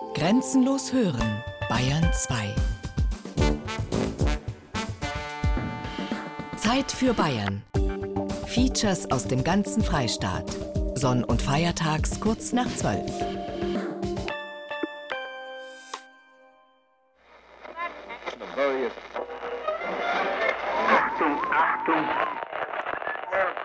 [0.00, 2.54] Grenzenlos hören, Bayern 2.
[6.56, 7.62] Zeit für Bayern.
[8.46, 10.50] Features aus dem ganzen Freistaat.
[10.94, 13.00] Sonn- und Feiertags kurz nach 12.
[20.88, 22.04] Achtung, Achtung!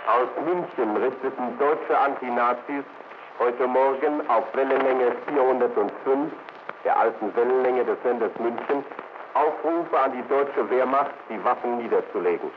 [0.08, 2.86] Aus München richteten deutsche Antinazis
[3.40, 6.32] heute Morgen auf Wellenlänge 405,
[6.86, 8.84] der alten Wellenlänge des Senders München,
[9.34, 12.50] Aufrufe an die deutsche Wehrmacht, die Waffen niederzulegen.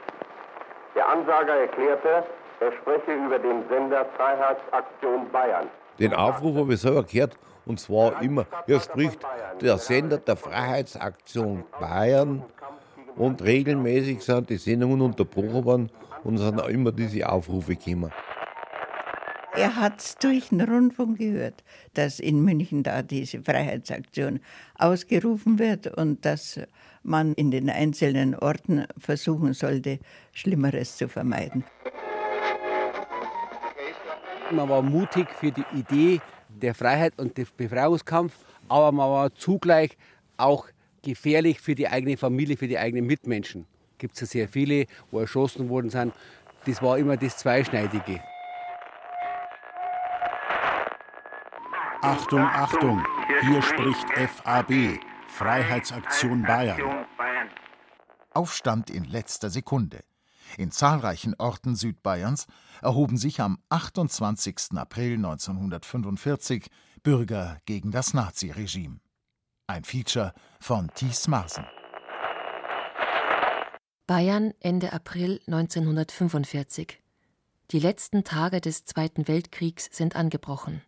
[0.94, 2.24] Der Ansager erklärte,
[2.60, 5.66] er spreche über den Sender Freiheitsaktion Bayern.
[5.98, 9.20] Den Aufruf habe ich selber gehört und zwar immer, hier spricht
[9.60, 12.44] der Sender der Freiheitsaktion Bayern
[13.16, 18.12] und regelmäßig sind die Sendungen unterbrochen worden und es sind auch immer diese Aufrufe gekommen.
[19.58, 24.38] Er hat durch den Rundfunk gehört, dass in München da diese Freiheitsaktion
[24.76, 26.60] ausgerufen wird und dass
[27.02, 29.98] man in den einzelnen Orten versuchen sollte,
[30.32, 31.64] Schlimmeres zu vermeiden.
[34.52, 38.34] Man war mutig für die Idee der Freiheit und des Befreiungskampf,
[38.68, 39.96] aber man war zugleich
[40.36, 40.68] auch
[41.02, 43.66] gefährlich für die eigene Familie, für die eigenen Mitmenschen.
[43.98, 46.14] Gibt es ja sehr viele, wo erschossen worden sind.
[46.64, 48.20] Das war immer das Zweischneidige.
[52.00, 53.04] Achtung, Achtung,
[53.40, 57.06] hier spricht FAB, Freiheitsaktion Bayern.
[58.32, 60.04] Aufstand in letzter Sekunde.
[60.56, 62.46] In zahlreichen Orten Südbayerns
[62.82, 64.76] erhoben sich am 28.
[64.76, 66.70] April 1945
[67.02, 69.00] Bürger gegen das Naziregime.
[69.66, 71.66] Ein Feature von Thies Marsen.
[74.06, 77.02] Bayern Ende April 1945.
[77.72, 80.80] Die letzten Tage des Zweiten Weltkriegs sind angebrochen.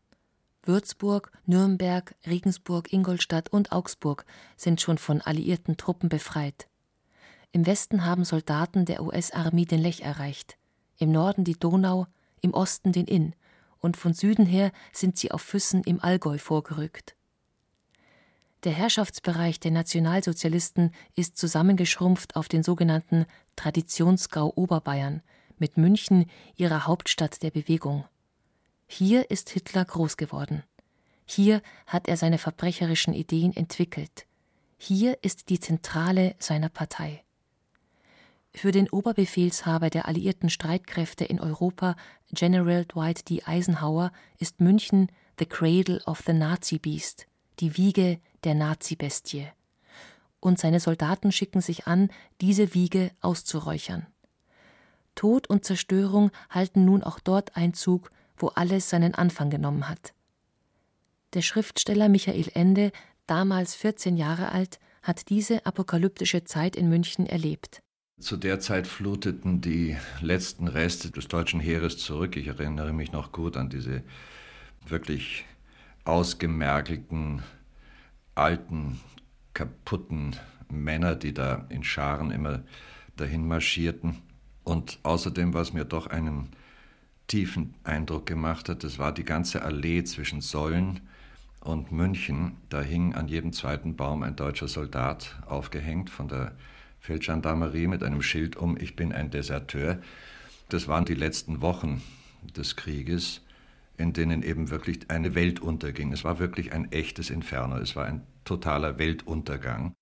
[0.63, 6.69] Würzburg, Nürnberg, Regensburg, Ingolstadt und Augsburg sind schon von alliierten Truppen befreit.
[7.53, 10.57] Im Westen haben Soldaten der US-Armee den Lech erreicht,
[10.99, 12.07] im Norden die Donau,
[12.43, 13.35] im Osten den Inn
[13.79, 17.17] und von Süden her sind sie auf Füssen im Allgäu vorgerückt.
[18.65, 23.25] Der Herrschaftsbereich der Nationalsozialisten ist zusammengeschrumpft auf den sogenannten
[23.57, 25.23] Traditionsgau Oberbayern,
[25.59, 28.05] mit München ihrer Hauptstadt der Bewegung.
[28.93, 30.65] Hier ist Hitler groß geworden.
[31.25, 34.27] Hier hat er seine verbrecherischen Ideen entwickelt.
[34.79, 37.23] Hier ist die Zentrale seiner Partei.
[38.53, 41.95] Für den Oberbefehlshaber der alliierten Streitkräfte in Europa,
[42.33, 43.45] General Dwight D.
[43.45, 45.07] Eisenhower, ist München
[45.39, 47.29] the cradle of the Nazi Beast,
[47.61, 49.47] die Wiege der Nazi-Bestie.
[50.41, 54.09] Und seine Soldaten schicken sich an, diese Wiege auszuräuchern.
[55.15, 60.15] Tod und Zerstörung halten nun auch dort Einzug, wo alles seinen Anfang genommen hat.
[61.35, 62.91] Der Schriftsteller Michael Ende,
[63.27, 67.83] damals 14 Jahre alt, hat diese apokalyptische Zeit in München erlebt.
[68.19, 72.37] Zu der Zeit fluteten die letzten Reste des deutschen Heeres zurück.
[72.37, 74.03] Ich erinnere mich noch gut an diese
[74.87, 75.47] wirklich
[76.05, 77.43] ausgemergelten,
[78.35, 79.01] alten,
[79.55, 80.37] kaputten
[80.69, 82.63] Männer, die da in Scharen immer
[83.17, 84.19] dahin marschierten.
[84.65, 86.51] Und außerdem, was mir doch einen
[87.31, 91.01] tiefen Eindruck gemacht hat, das war die ganze Allee zwischen Säulen
[91.61, 92.57] und München.
[92.71, 96.57] Da hing an jedem zweiten Baum ein deutscher Soldat aufgehängt von der
[96.99, 100.01] Feldgendarmerie mit einem Schild um, ich bin ein Deserteur.
[100.71, 102.03] Das waren die letzten Wochen
[102.57, 103.43] des Krieges,
[103.97, 106.13] in denen eben wirklich eine Welt unterging.
[106.13, 109.95] Es war wirklich ein echtes Inferno, es war ein totaler Weltuntergang.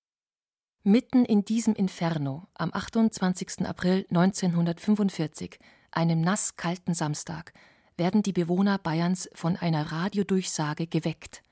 [0.82, 3.66] Mitten in diesem Inferno, am 28.
[3.66, 5.58] April 1945,
[5.90, 7.52] einem nasskalten Samstag,
[7.96, 11.42] werden die Bewohner Bayerns von einer Radiodurchsage geweckt.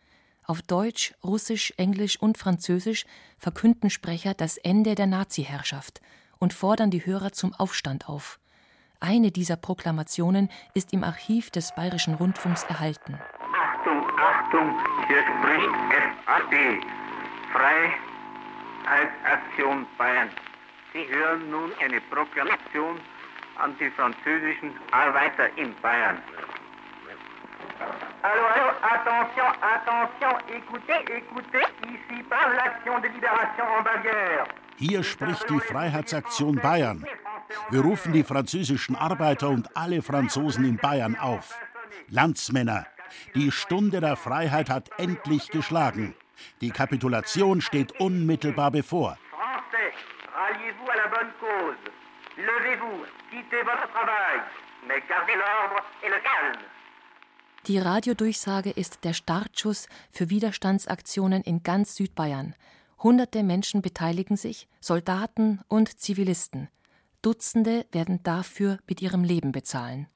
[0.45, 3.05] Auf Deutsch, Russisch, Englisch und Französisch
[3.37, 6.01] verkünden Sprecher das Ende der Nazi-Herrschaft
[6.39, 8.39] und fordern die Hörer zum Aufstand auf.
[9.01, 13.19] Eine dieser Proklamationen ist im Archiv des Bayerischen Rundfunks erhalten.
[13.53, 15.69] Achtung, Achtung, hier spricht
[16.25, 16.81] FAD,
[18.87, 20.31] Freiheitsaktion Bayern.
[20.93, 23.00] Sie hören nun eine Proklamation
[23.58, 26.19] an die französischen Arbeiter in Bayern.
[28.23, 34.47] Allô, allô, attention, attention, écoutez, écoutez, ici parle l'Action de Libération en Bavière.
[34.79, 37.05] Hier spricht die Freiheitsaktion Bayern.
[37.70, 41.58] Wir rufen die französischen Arbeiter und alle Franzosen in Bayern auf.
[42.08, 42.87] Landsmänner,
[43.35, 46.14] die Stunde der Freiheit hat endlich geschlagen.
[46.61, 49.17] Die Kapitulation steht unmittelbar bevor.
[49.32, 49.93] Français,
[50.35, 51.76] ralliez-vous à la bonne cause.
[52.37, 53.06] Levez-vous,
[53.37, 54.41] quittez votre travail,
[54.88, 56.62] mais gardez l'ordre et le calme.
[57.67, 62.55] Die Radiodurchsage ist der Startschuss für Widerstandsaktionen in ganz Südbayern.
[63.03, 66.69] Hunderte Menschen beteiligen sich, Soldaten und Zivilisten.
[67.23, 70.06] Dutzende werden dafür mit ihrem Leben bezahlen.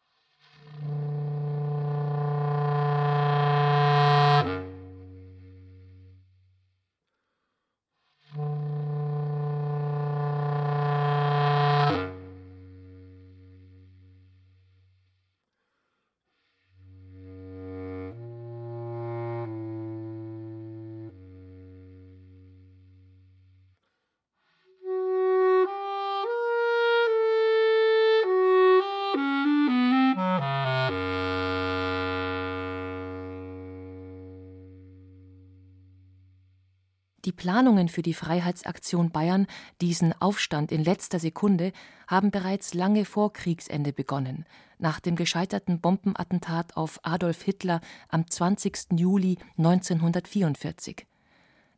[37.40, 39.46] Planungen für die Freiheitsaktion Bayern,
[39.80, 41.72] diesen Aufstand in letzter Sekunde,
[42.06, 44.44] haben bereits lange vor Kriegsende begonnen,
[44.78, 48.88] nach dem gescheiterten Bombenattentat auf Adolf Hitler am 20.
[48.94, 51.06] Juli 1944.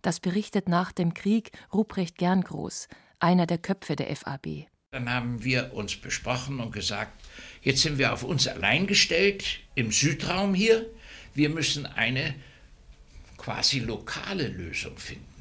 [0.02, 2.88] Das berichtet nach dem Krieg Ruprecht Gerngroß,
[3.20, 4.66] einer der Köpfe der FAB.
[4.90, 7.12] Dann haben wir uns besprochen und gesagt,
[7.62, 10.90] jetzt sind wir auf uns allein gestellt, im Südraum hier.
[11.34, 12.34] Wir müssen eine
[13.36, 15.31] quasi lokale Lösung finden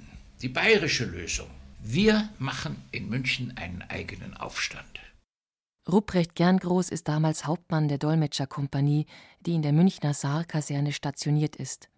[0.41, 1.47] die bayerische Lösung.
[1.79, 4.99] Wir machen in München einen eigenen Aufstand.
[5.89, 9.07] Ruprecht Gerngroß ist damals Hauptmann der Dolmetscherkompanie,
[9.41, 11.89] die in der Münchner Saarkaserne stationiert ist.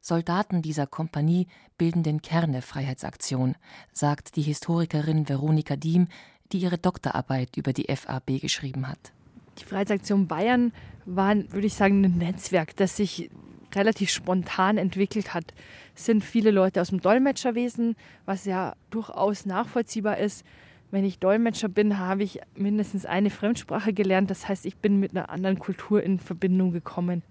[0.00, 1.46] Soldaten dieser Kompanie
[1.78, 3.56] bilden den Kern der Freiheitsaktion,
[3.92, 6.08] sagt die Historikerin Veronika Diem,
[6.52, 9.12] die ihre Doktorarbeit über die FAB geschrieben hat.
[9.58, 10.72] Die Freiheitsaktion Bayern
[11.06, 13.30] war, würde ich sagen, ein Netzwerk, das sich
[13.76, 15.52] relativ spontan entwickelt hat,
[15.94, 20.44] sind viele Leute aus dem Dolmetscherwesen, was ja durchaus nachvollziehbar ist.
[20.90, 24.30] Wenn ich Dolmetscher bin, habe ich mindestens eine Fremdsprache gelernt.
[24.30, 27.22] Das heißt, ich bin mit einer anderen Kultur in Verbindung gekommen.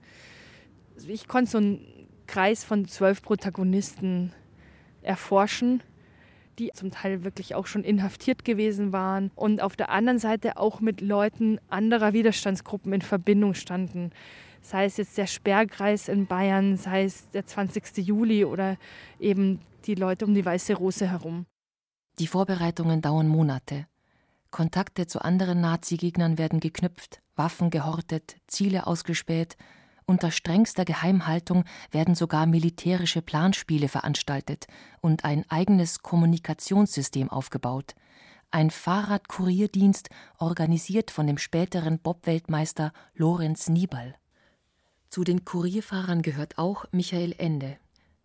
[0.95, 4.33] Also ich konnte so einen Kreis von zwölf Protagonisten
[5.01, 5.83] erforschen,
[6.59, 10.79] die zum Teil wirklich auch schon inhaftiert gewesen waren und auf der anderen Seite auch
[10.79, 14.11] mit Leuten anderer Widerstandsgruppen in Verbindung standen
[14.61, 17.97] sei es jetzt der Sperrkreis in Bayern, sei es der 20.
[17.97, 18.77] Juli oder
[19.19, 21.45] eben die Leute um die Weiße Rose herum.
[22.19, 23.87] Die Vorbereitungen dauern Monate.
[24.51, 29.55] Kontakte zu anderen Nazi-Gegnern werden geknüpft, Waffen gehortet, Ziele ausgespäht.
[30.05, 34.67] Unter strengster Geheimhaltung werden sogar militärische Planspiele veranstaltet
[34.99, 37.95] und ein eigenes Kommunikationssystem aufgebaut.
[38.51, 44.15] Ein Fahrradkurierdienst organisiert von dem späteren Bob-Weltmeister Lorenz Niebal.
[45.11, 47.75] Zu den Kurierfahrern gehört auch Michael Ende.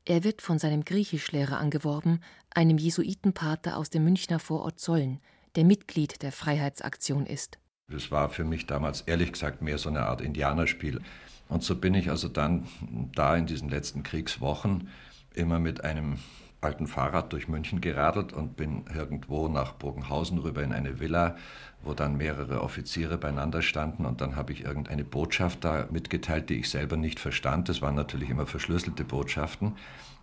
[0.04, 2.20] Er wird von seinem Griechischlehrer angeworben,
[2.54, 5.18] einem Jesuitenpater aus dem Münchner Vorort Zolln,
[5.56, 7.58] der Mitglied der Freiheitsaktion ist.
[7.88, 11.00] Das war für mich damals ehrlich gesagt mehr so eine Art Indianerspiel.
[11.48, 12.68] Und so bin ich also dann
[13.16, 14.88] da in diesen letzten Kriegswochen
[15.34, 16.20] immer mit einem
[16.66, 21.36] alten Fahrrad durch München geradelt und bin irgendwo nach Bogenhausen rüber in eine Villa,
[21.82, 26.58] wo dann mehrere Offiziere beieinander standen und dann habe ich irgendeine Botschaft da mitgeteilt, die
[26.58, 27.68] ich selber nicht verstand.
[27.68, 29.76] Das waren natürlich immer verschlüsselte Botschaften,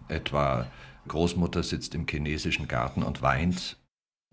[0.09, 0.67] etwa
[1.07, 3.77] Großmutter sitzt im chinesischen Garten und weint.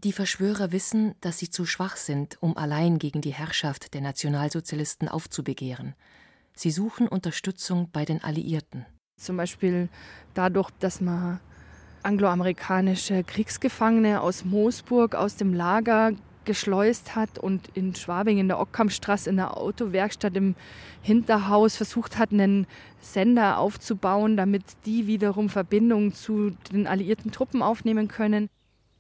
[0.03, 5.09] Die Verschwörer wissen, dass sie zu schwach sind, um allein gegen die Herrschaft der Nationalsozialisten
[5.09, 5.95] aufzubegehren.
[6.55, 8.87] Sie suchen Unterstützung bei den Alliierten.
[9.21, 9.89] Zum Beispiel
[10.33, 11.39] dadurch, dass man
[12.03, 16.13] angloamerikanische Kriegsgefangene aus Moosburg aus dem Lager
[16.45, 20.55] geschleust hat und in Schwabing in der Ockhamstraße in der Autowerkstatt im
[21.03, 22.67] Hinterhaus versucht hat, einen
[23.01, 28.49] Sender aufzubauen, damit die wiederum Verbindungen zu den alliierten Truppen aufnehmen können.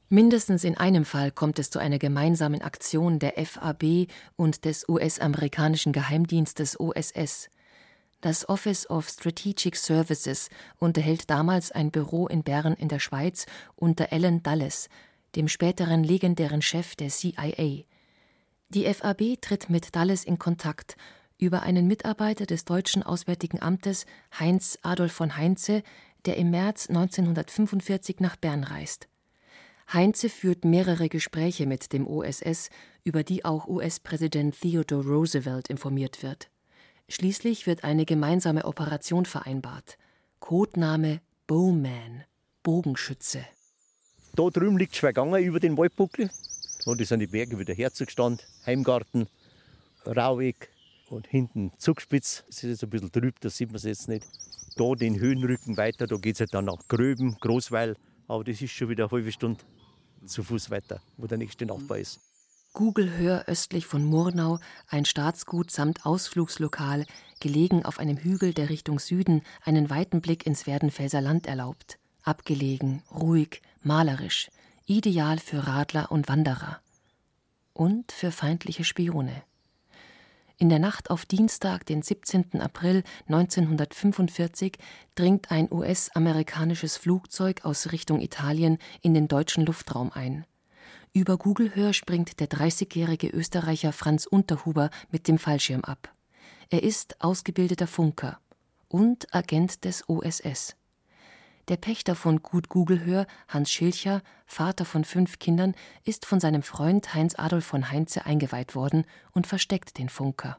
[0.08, 5.92] Mindestens in einem Fall kommt es zu einer gemeinsamen Aktion der FAB und des US-amerikanischen
[5.92, 7.48] Geheimdienstes OSS.
[8.20, 13.46] Das Office of Strategic Services unterhält damals ein Büro in Bern in der Schweiz
[13.76, 14.90] unter Alan Dulles,
[15.36, 17.84] dem späteren legendären Chef der CIA.
[18.68, 20.96] Die FAB tritt mit Dulles in Kontakt
[21.38, 24.04] über einen Mitarbeiter des deutschen Auswärtigen Amtes
[24.38, 25.82] Heinz Adolf von Heinze,
[26.26, 29.08] der im März 1945 nach Bern reist.
[29.90, 32.68] Heinze führt mehrere Gespräche mit dem OSS,
[33.02, 36.49] über die auch US-Präsident Theodore Roosevelt informiert wird.
[37.10, 39.98] Schließlich wird eine gemeinsame Operation vereinbart.
[40.38, 42.22] Codename Bowman,
[42.62, 43.44] Bogenschütze.
[44.36, 46.30] Da drüben liegt Schwerganger über den Waldbuckel.
[46.86, 49.26] Da sind die Berge wieder Herzogstand, Heimgarten,
[50.06, 50.68] Rauweg
[51.08, 52.44] und hinten Zugspitz.
[52.48, 54.24] Es ist jetzt ein bisschen trüb, das sieht man jetzt nicht.
[54.76, 57.96] Da den Höhenrücken weiter, da geht es halt dann nach Gröben, Großweil.
[58.28, 59.60] Aber das ist schon wieder eine halbe Stunde
[60.24, 62.20] zu Fuß weiter, wo der nächste Nachbar ist.
[62.72, 64.58] Gugelhör östlich von Murnau,
[64.88, 67.04] ein Staatsgut samt Ausflugslokal,
[67.40, 71.98] gelegen auf einem Hügel, der Richtung Süden einen weiten Blick ins Werdenfelser Land erlaubt.
[72.22, 74.50] Abgelegen, ruhig, malerisch,
[74.86, 76.80] ideal für Radler und Wanderer.
[77.72, 79.42] Und für feindliche Spione.
[80.56, 82.60] In der Nacht auf Dienstag, den 17.
[82.60, 84.78] April 1945,
[85.16, 90.44] dringt ein US-amerikanisches Flugzeug aus Richtung Italien in den deutschen Luftraum ein.
[91.12, 96.14] Über Googlehör springt der 30-jährige Österreicher Franz Unterhuber mit dem Fallschirm ab.
[96.68, 98.38] Er ist ausgebildeter Funker
[98.86, 100.76] und Agent des OSS.
[101.66, 105.74] Der Pächter von Gut Googlehör, Hans Schilcher, Vater von fünf Kindern,
[106.04, 110.58] ist von seinem Freund Heinz Adolf von Heinze eingeweiht worden und versteckt den Funker.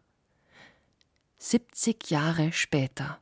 [1.38, 3.20] 70 Jahre später.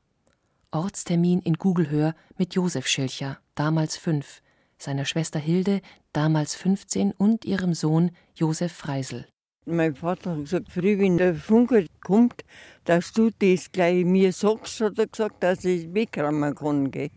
[0.72, 4.42] Ortstermin in Googlehör mit Josef Schilcher, damals fünf,
[4.80, 5.82] seiner Schwester Hilde,
[6.14, 9.28] damals 15, und ihrem Sohn Josef Freisel.
[9.66, 12.44] Mein Vater hat gesagt, früh, wenn der Funke kommt,
[12.86, 16.90] dass du das gleich mir sagst, hat er gesagt, dass ich wegrammen kann.
[16.90, 17.12] Gell.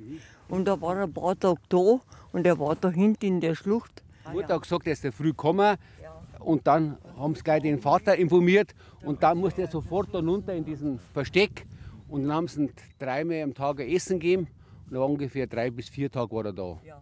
[0.48, 2.00] Und da war er ein paar Tage da
[2.32, 4.02] und er war da hinten in der Schlucht.
[4.28, 5.76] Die Mutter hat gesagt, er ist früh gekommen.
[6.40, 10.52] Und dann haben sie gleich den Vater informiert und dann musste er sofort dann runter
[10.52, 11.66] in diesen Versteck.
[12.08, 14.48] Und dann haben sie ihn dreimal am Tag Essen gegeben.
[14.86, 16.78] Und dann ungefähr drei bis vier Tage war er da.
[16.84, 17.00] Ja.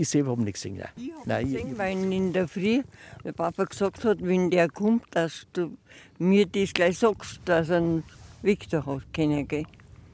[0.00, 0.82] Ich selber habe nichts gesehen.
[1.26, 1.46] Nein.
[1.46, 2.82] Ich habe gesehen, weil in der Früh
[3.22, 5.76] der Papa gesagt hat, wenn der kommt, dass du
[6.18, 8.04] mir das gleich sagst, dass er einen
[8.40, 9.46] Victor hat können.
[9.46, 9.66] Gell?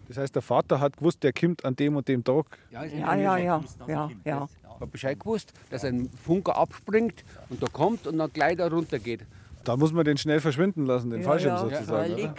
[0.09, 2.47] Das heißt, der Vater hat gewusst, der kommt an dem und dem Tag?
[2.73, 3.39] Ja, ja, ja.
[3.39, 4.49] ja, ja, ja.
[4.81, 8.99] hat Bescheid gewusst, dass ein Funker abspringt und da kommt und dann gleich da runter
[8.99, 9.21] geht.
[9.63, 12.13] Da muss man den schnell verschwinden lassen, den ja, Fallschirm ja, sozusagen.
[12.13, 12.31] Völlig.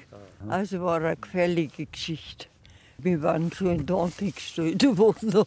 [0.49, 2.47] Also war eine gefährliche Geschichte.
[2.97, 5.45] Wir waren so in Tag gestellt worden.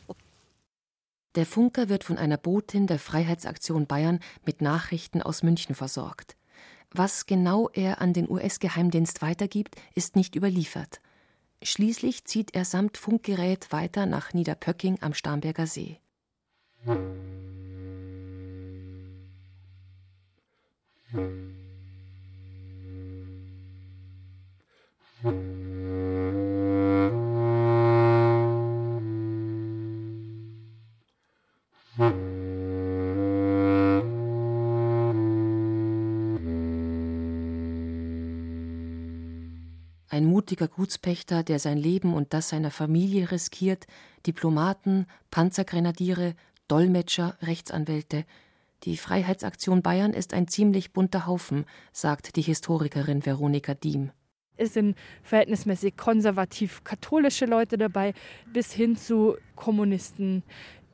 [1.36, 6.36] Der Funker wird von einer Botin der Freiheitsaktion Bayern mit Nachrichten aus München versorgt.
[6.90, 11.00] Was genau er an den US-Geheimdienst weitergibt, ist nicht überliefert.
[11.62, 16.00] Schließlich zieht er samt Funkgerät weiter nach Niederpöcking am Starnberger See.
[21.12, 21.49] Ein
[40.50, 43.86] mutiger Gutspächter, der sein Leben und das seiner Familie riskiert,
[44.26, 46.34] Diplomaten, Panzergrenadiere,
[46.66, 48.24] Dolmetscher, Rechtsanwälte.
[48.82, 54.10] Die Freiheitsaktion Bayern ist ein ziemlich bunter Haufen, sagt die Historikerin Veronika Diem.
[54.56, 58.12] Es sind verhältnismäßig konservativ-katholische Leute dabei,
[58.52, 60.42] bis hin zu Kommunisten.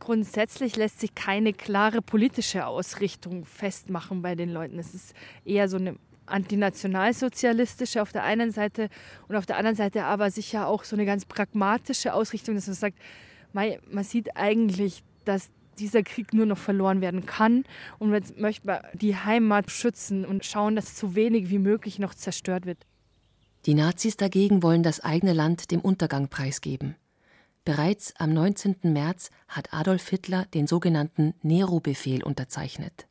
[0.01, 4.79] Grundsätzlich lässt sich keine klare politische Ausrichtung festmachen bei den Leuten.
[4.79, 5.15] Es ist
[5.47, 5.97] eher so eine
[6.27, 8.89] antinationalsozialistische auf der einen Seite
[9.29, 12.77] und auf der anderen Seite aber sicher auch so eine ganz pragmatische Ausrichtung, dass man
[12.77, 12.99] sagt,
[13.53, 17.65] man sieht eigentlich, dass dieser Krieg nur noch verloren werden kann
[17.99, 22.15] und jetzt möchte man die Heimat schützen und schauen, dass so wenig wie möglich noch
[22.15, 22.79] zerstört wird.
[23.67, 26.95] Die Nazis dagegen wollen das eigene Land dem Untergang preisgeben.
[27.65, 28.77] Bereits am 19.
[28.85, 33.09] März hat Adolf Hitler den sogenannten Nero-Befehl unterzeichnet.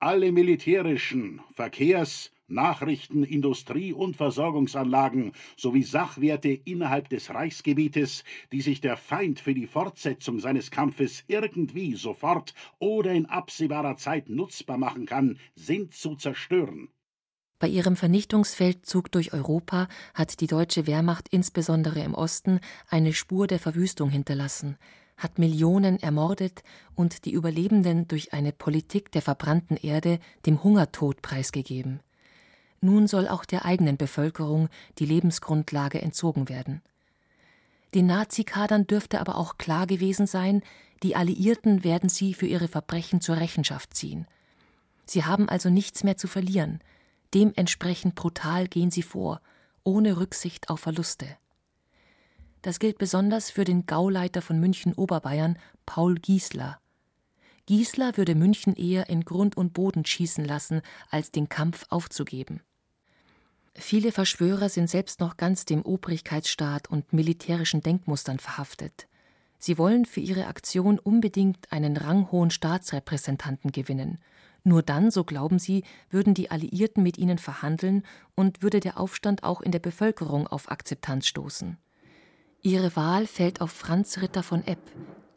[0.00, 8.96] Alle militärischen, Verkehrs-, Nachrichten-, Industrie- und Versorgungsanlagen sowie Sachwerte innerhalb des Reichsgebietes, die sich der
[8.96, 15.38] Feind für die Fortsetzung seines Kampfes irgendwie sofort oder in absehbarer Zeit nutzbar machen kann,
[15.54, 16.88] sind zu zerstören.
[17.58, 23.58] Bei ihrem Vernichtungsfeldzug durch Europa hat die deutsche Wehrmacht insbesondere im Osten eine Spur der
[23.58, 24.76] Verwüstung hinterlassen,
[25.16, 26.62] hat Millionen ermordet
[26.94, 32.00] und die Überlebenden durch eine Politik der verbrannten Erde dem Hungertod preisgegeben.
[32.80, 34.68] Nun soll auch der eigenen Bevölkerung
[34.98, 36.82] die Lebensgrundlage entzogen werden.
[37.94, 40.62] Den Nazikadern dürfte aber auch klar gewesen sein,
[41.02, 44.26] die Alliierten werden sie für ihre Verbrechen zur Rechenschaft ziehen.
[45.04, 46.80] Sie haben also nichts mehr zu verlieren.
[47.32, 49.40] Dementsprechend brutal gehen sie vor,
[49.84, 51.26] ohne Rücksicht auf Verluste.
[52.62, 56.80] Das gilt besonders für den Gauleiter von München Oberbayern, Paul Giesler.
[57.66, 62.62] Giesler würde München eher in Grund und Boden schießen lassen, als den Kampf aufzugeben.
[63.74, 69.08] Viele Verschwörer sind selbst noch ganz dem Obrigkeitsstaat und militärischen Denkmustern verhaftet.
[69.58, 74.18] Sie wollen für ihre Aktion unbedingt einen ranghohen Staatsrepräsentanten gewinnen.
[74.64, 78.02] Nur dann, so glauben sie, würden die Alliierten mit ihnen verhandeln
[78.34, 81.78] und würde der Aufstand auch in der Bevölkerung auf Akzeptanz stoßen.
[82.62, 84.80] Ihre Wahl fällt auf Franz Ritter von Epp,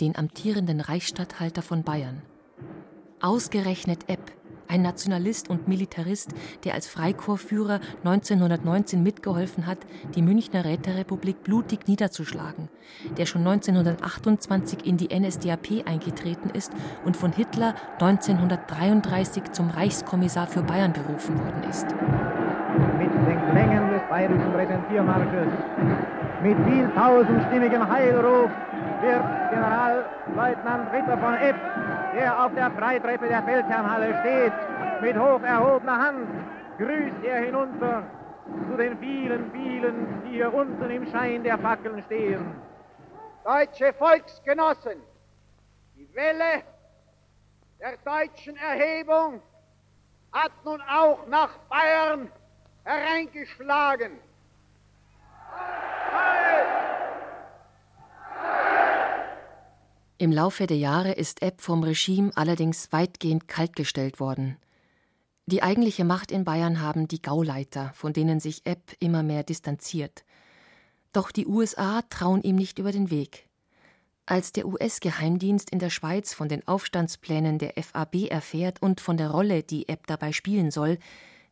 [0.02, 2.22] den amtierenden Reichsstatthalter von Bayern.
[3.22, 4.32] Ausgerechnet Epp,
[4.70, 6.30] ein Nationalist und Militarist,
[6.64, 9.80] der als Freikorpsführer 1919 mitgeholfen hat,
[10.16, 12.70] die Münchner Räterepublik blutig niederzuschlagen,
[13.18, 16.72] der schon 1928 in die NSDAP eingetreten ist
[17.04, 21.88] und von Hitler 1933 zum Reichskommissar für Bayern berufen worden ist.
[22.98, 25.48] Mit den Klängen des bayerischen Präsentiermarsches,
[26.44, 28.52] mit viel tausendstimmigem Heilruf
[29.02, 31.56] wird Generalleutnant Ritter von Epp
[32.16, 34.54] der auf der Freitreppe der Feldherrnhalle steht,
[35.02, 36.28] mit hoch erhobener Hand
[36.78, 38.04] grüßt er hinunter
[38.70, 42.56] zu den vielen, vielen, die hier unten im Schein der Fackeln stehen.
[43.44, 45.02] Deutsche Volksgenossen,
[45.96, 46.64] die Welle
[47.80, 49.42] der deutschen Erhebung
[50.32, 52.32] hat nun auch nach Bayern
[52.84, 54.20] hereingeschlagen.
[60.22, 64.58] Im Laufe der Jahre ist Epp vom Regime allerdings weitgehend kaltgestellt worden.
[65.46, 70.26] Die eigentliche Macht in Bayern haben die Gauleiter, von denen sich Epp immer mehr distanziert.
[71.14, 73.48] Doch die USA trauen ihm nicht über den Weg.
[74.26, 79.32] Als der US-Geheimdienst in der Schweiz von den Aufstandsplänen der FAB erfährt und von der
[79.32, 80.98] Rolle, die Epp dabei spielen soll,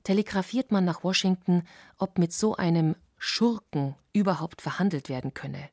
[0.03, 1.63] telegrafiert man nach Washington,
[1.97, 5.69] ob mit so einem Schurken überhaupt verhandelt werden könne.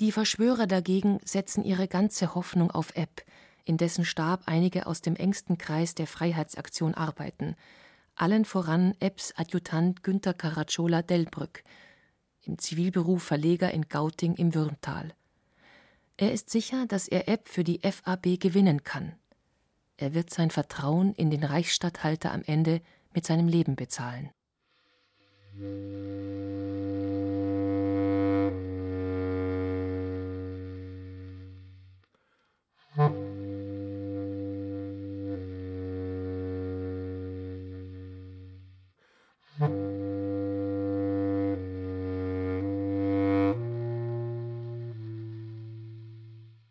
[0.00, 3.24] Die Verschwörer dagegen setzen ihre ganze Hoffnung auf Epp,
[3.64, 7.56] in dessen Stab einige aus dem engsten Kreis der Freiheitsaktion arbeiten,
[8.14, 11.64] allen voran Epps Adjutant Günter Caracciola Delbrück,
[12.42, 15.14] im Zivilberuf Verleger in Gauting im Würmtal.
[16.16, 19.14] Er ist sicher, dass er Epp für die FAB gewinnen kann.
[19.96, 22.80] Er wird sein Vertrauen in den Reichsstatthalter am Ende
[23.12, 24.30] mit seinem Leben bezahlen.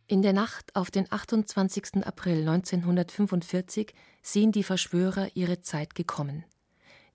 [0.10, 2.06] In der Nacht auf den 28.
[2.08, 6.46] April 1945 sehen die Verschwörer ihre Zeit gekommen.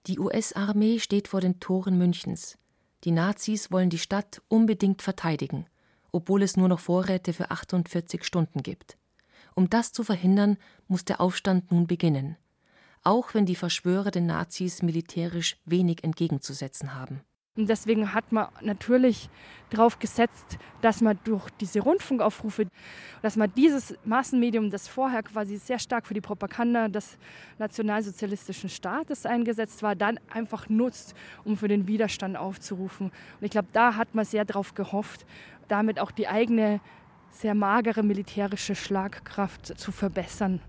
[0.07, 2.59] Die US-Armee steht vor den Toren Münchens.
[3.05, 5.65] Die Nazis wollen die Stadt unbedingt verteidigen,
[6.11, 8.99] obwohl es nur noch Vorräte für 48 Stunden gibt.
[9.55, 12.37] Um das zu verhindern, muss der Aufstand nun beginnen,
[13.05, 17.23] auch wenn die Verschwörer den Nazis militärisch wenig entgegenzusetzen haben.
[17.55, 19.29] Und deswegen hat man natürlich
[19.69, 22.67] darauf gesetzt, dass man durch diese Rundfunkaufrufe,
[23.21, 27.19] dass man dieses Massenmedium, das vorher quasi sehr stark für die Propaganda des
[27.59, 33.09] nationalsozialistischen Staates eingesetzt war, dann einfach nutzt, um für den Widerstand aufzurufen.
[33.09, 35.27] Und ich glaube, da hat man sehr darauf gehofft,
[35.69, 36.81] damit auch die eigene
[37.29, 40.63] sehr magere militärische Schlagkraft zu verbessern.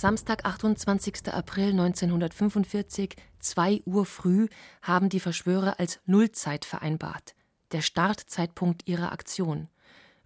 [0.00, 1.30] Samstag, 28.
[1.30, 4.48] April 1945, 2 Uhr früh,
[4.80, 7.34] haben die Verschwörer als Nullzeit vereinbart,
[7.72, 9.68] der Startzeitpunkt ihrer Aktion.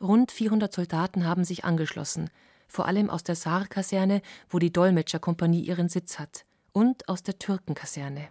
[0.01, 2.31] Rund 400 Soldaten haben sich angeschlossen,
[2.69, 8.29] vor allem aus der Saar-Kaserne, wo die Dolmetscherkompanie ihren Sitz hat, und aus der Türkenkaserne.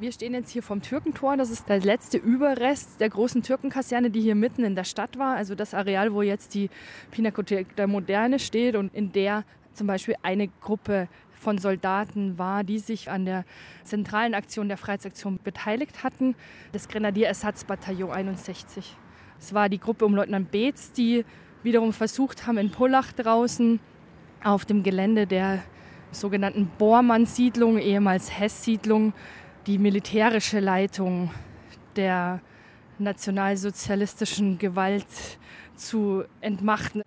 [0.00, 1.36] Wir stehen jetzt hier vom Türkentor.
[1.36, 5.36] Das ist der letzte Überrest der großen Türkenkaserne, die hier mitten in der Stadt war.
[5.36, 6.70] Also das Areal, wo jetzt die
[7.10, 9.44] Pinakothek der Moderne steht und in der
[9.78, 13.44] zum Beispiel eine Gruppe von Soldaten war, die sich an der
[13.84, 16.34] zentralen Aktion der Freiheitsaktion beteiligt hatten,
[16.72, 18.96] das Grenadierersatzbataillon 61.
[19.38, 21.24] Es war die Gruppe um Leutnant Beetz, die
[21.62, 23.78] wiederum versucht haben, in Pullach draußen
[24.42, 25.62] auf dem Gelände der
[26.10, 29.12] sogenannten Bormann-Siedlung, ehemals Hess-Siedlung,
[29.66, 31.30] die militärische Leitung
[31.94, 32.40] der
[32.98, 35.06] nationalsozialistischen Gewalt
[35.76, 37.02] zu entmachten.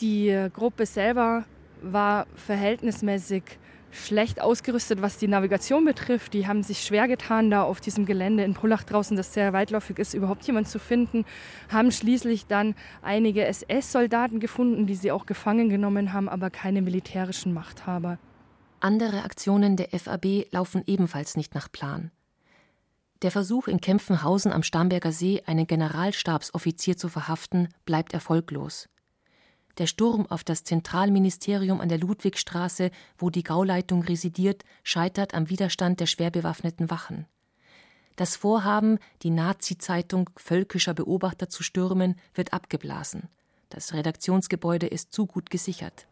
[0.00, 1.44] Die Gruppe selber
[1.82, 3.42] war verhältnismäßig
[3.92, 6.32] schlecht ausgerüstet, was die Navigation betrifft.
[6.32, 9.98] Die haben sich schwer getan, da auf diesem Gelände in Pullach draußen, das sehr weitläufig
[9.98, 11.24] ist, überhaupt jemand zu finden.
[11.70, 17.52] Haben schließlich dann einige SS-Soldaten gefunden, die sie auch gefangen genommen haben, aber keine militärischen
[17.52, 18.18] Machthaber.
[18.80, 22.10] Andere Aktionen der FAB laufen ebenfalls nicht nach Plan.
[23.22, 28.88] Der Versuch, in Kempfenhausen am Starnberger See einen Generalstabsoffizier zu verhaften, bleibt erfolglos.
[29.78, 36.00] Der Sturm auf das Zentralministerium an der Ludwigstraße, wo die Gauleitung residiert, scheitert am Widerstand
[36.00, 37.26] der schwer bewaffneten Wachen.
[38.16, 43.28] Das Vorhaben, die Nazi-Zeitung Völkischer Beobachter zu stürmen, wird abgeblasen.
[43.70, 46.06] Das Redaktionsgebäude ist zu gut gesichert.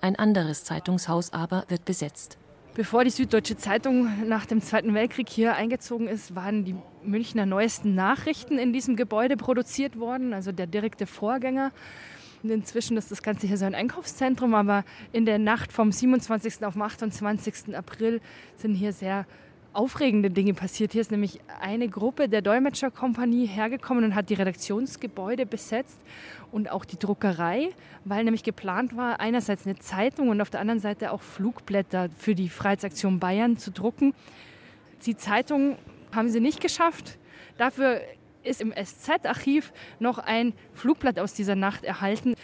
[0.00, 2.36] Ein anderes Zeitungshaus aber wird besetzt.
[2.74, 7.94] Bevor die Süddeutsche Zeitung nach dem Zweiten Weltkrieg hier eingezogen ist, waren die Münchner neuesten
[7.94, 11.72] Nachrichten in diesem Gebäude produziert worden, also der direkte Vorgänger.
[12.42, 16.64] Inzwischen ist das Ganze hier so ein Einkaufszentrum, aber in der Nacht vom 27.
[16.64, 17.76] auf den 28.
[17.76, 18.20] April
[18.56, 19.26] sind hier sehr
[19.76, 20.92] aufregende Dinge passiert.
[20.92, 26.00] Hier ist nämlich eine Gruppe der Dolmetscherkompanie hergekommen und hat die Redaktionsgebäude besetzt
[26.50, 27.70] und auch die Druckerei,
[28.04, 32.34] weil nämlich geplant war, einerseits eine Zeitung und auf der anderen Seite auch Flugblätter für
[32.34, 34.14] die Freiheitsaktion Bayern zu drucken.
[35.04, 35.76] Die Zeitung
[36.14, 37.18] haben sie nicht geschafft.
[37.58, 38.00] Dafür
[38.46, 42.34] ist im SZ-Archiv noch ein Flugblatt aus dieser Nacht erhalten.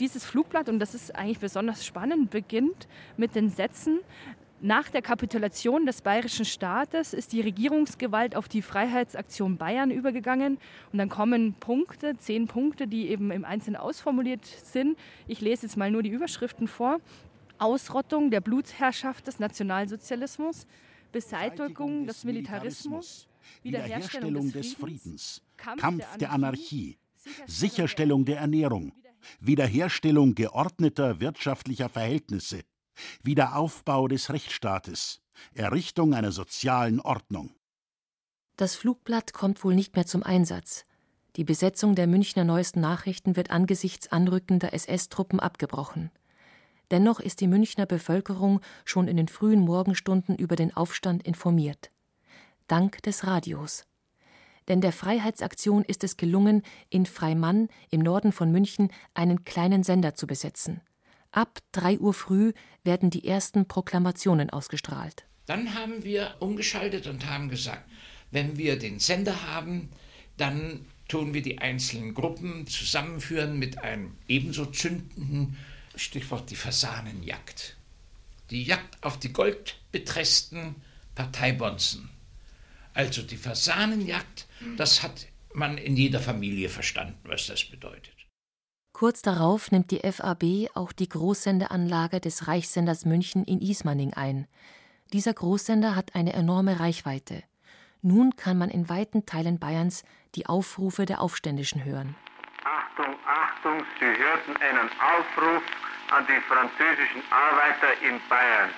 [0.00, 4.00] Dieses Flugblatt, und das ist eigentlich besonders spannend, beginnt mit den Sätzen,
[4.64, 10.58] nach der Kapitulation des bayerischen Staates ist die Regierungsgewalt auf die Freiheitsaktion Bayern übergegangen.
[10.92, 14.96] Und dann kommen Punkte, zehn Punkte, die eben im Einzelnen ausformuliert sind.
[15.26, 17.00] Ich lese jetzt mal nur die Überschriften vor.
[17.58, 20.68] Ausrottung der Blutsherrschaft des Nationalsozialismus,
[21.10, 23.26] Beseitigung des Militarismus,
[23.62, 26.98] Wiederherstellung des Friedens, Kampf der Anarchie,
[27.46, 28.92] Sicherstellung der Ernährung,
[29.40, 32.62] Wiederherstellung geordneter wirtschaftlicher Verhältnisse,
[33.22, 35.20] Wiederaufbau des Rechtsstaates,
[35.54, 37.54] Errichtung einer sozialen Ordnung.
[38.56, 40.84] Das Flugblatt kommt wohl nicht mehr zum Einsatz.
[41.36, 46.10] Die Besetzung der Münchner Neuesten Nachrichten wird angesichts anrückender SS-Truppen abgebrochen.
[46.90, 51.90] Dennoch ist die Münchner Bevölkerung schon in den frühen Morgenstunden über den Aufstand informiert.
[52.68, 53.84] Dank des Radios.
[54.68, 60.14] Denn der Freiheitsaktion ist es gelungen, in Freimann im Norden von München einen kleinen Sender
[60.14, 60.80] zu besetzen.
[61.32, 62.52] Ab 3 Uhr früh
[62.84, 65.26] werden die ersten Proklamationen ausgestrahlt.
[65.46, 67.88] Dann haben wir umgeschaltet und haben gesagt,
[68.30, 69.90] wenn wir den Sender haben,
[70.36, 75.56] dann tun wir die einzelnen Gruppen zusammenführen mit einem ebenso zündenden
[75.94, 77.76] Stichwort die Fasanenjagd.
[78.50, 80.76] Die Jagd auf die goldbetressten
[81.14, 82.08] Parteibonzen.
[82.94, 88.14] Also die Fasanenjagd, das hat man in jeder Familie verstanden, was das bedeutet.
[88.92, 94.46] Kurz darauf nimmt die FAB auch die Großsendeanlage des Reichssenders München in Ismaning ein.
[95.12, 97.42] Dieser Großsender hat eine enorme Reichweite.
[98.02, 102.14] Nun kann man in weiten Teilen Bayerns die Aufrufe der Aufständischen hören.
[102.64, 105.62] Achtung, Achtung, Sie hörten einen Aufruf
[106.10, 108.70] an die französischen Arbeiter in Bayern.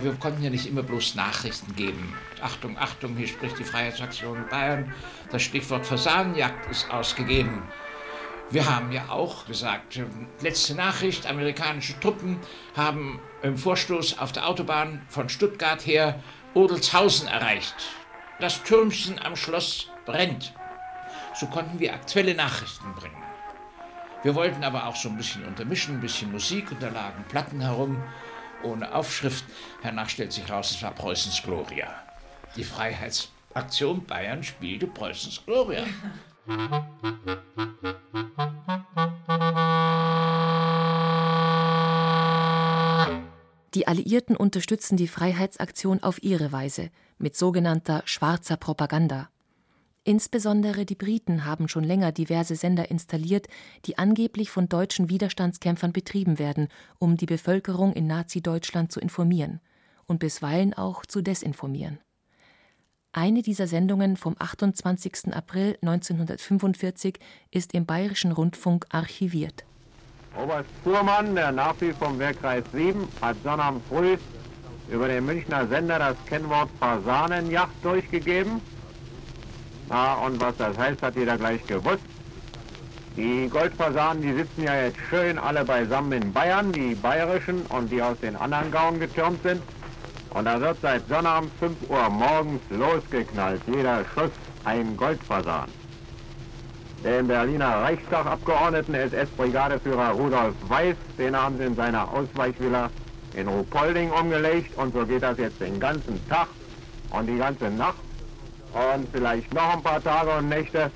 [0.00, 2.14] Wir konnten ja nicht immer bloß Nachrichten geben.
[2.40, 4.94] Achtung, Achtung, hier spricht die Freiheitsaktion Bayern.
[5.30, 7.62] Das Stichwort Fasanenjagd ist ausgegeben.
[8.48, 12.38] Wir haben ja auch gesagt, ähm, letzte Nachricht, amerikanische Truppen
[12.74, 16.22] haben im Vorstoß auf der Autobahn von Stuttgart her
[16.54, 17.76] Odelshausen erreicht.
[18.40, 20.54] Das Türmchen am Schloss brennt.
[21.34, 23.22] So konnten wir aktuelle Nachrichten bringen.
[24.22, 27.60] Wir wollten aber auch so ein bisschen untermischen, ein bisschen Musik und da lagen Platten
[27.60, 28.02] herum
[28.62, 29.44] ohne Aufschrift.
[29.82, 31.88] Hernach stellt sich raus, es war Preußens Gloria.
[32.56, 35.84] Die Freiheitsaktion Bayern spielte Preußens Gloria.
[43.74, 49.28] Die Alliierten unterstützen die Freiheitsaktion auf ihre Weise mit sogenannter schwarzer Propaganda.
[50.10, 53.46] Insbesondere die Briten haben schon länger diverse Sender installiert,
[53.86, 56.66] die angeblich von deutschen Widerstandskämpfern betrieben werden,
[56.98, 59.60] um die Bevölkerung in Nazi-Deutschland zu informieren
[60.06, 62.00] und bisweilen auch zu desinformieren.
[63.12, 65.32] Eine dieser Sendungen vom 28.
[65.32, 67.20] April 1945
[67.52, 69.64] ist im Bayerischen Rundfunk archiviert.
[70.36, 74.16] Oberst Fuhrmann, der Nachricht vom Wehrkreis 7, hat Sonnabend früh
[74.90, 78.60] über den Münchner Sender das Kennwort Fasanenjacht durchgegeben.
[79.90, 82.04] Na, und was das heißt, hat jeder gleich gewusst.
[83.16, 88.00] Die Goldfasanen, die sitzen ja jetzt schön alle beisammen in Bayern, die bayerischen und die
[88.00, 89.60] aus den anderen Gauen getürmt sind.
[90.30, 93.60] Und da wird seit Sonnabend 5 Uhr morgens losgeknallt.
[93.66, 94.30] Jeder Schuss
[94.64, 95.68] ein Goldfasan.
[97.04, 102.90] Den Berliner Reichstagabgeordneten SS-Brigadeführer Rudolf Weiß, den haben sie in seiner Ausweichvilla
[103.34, 104.76] in Ruhpolding umgelegt.
[104.76, 106.46] Und so geht das jetzt den ganzen Tag
[107.10, 107.98] und die ganze Nacht
[108.72, 110.90] und vielleicht noch ein paar Tage und Nächte.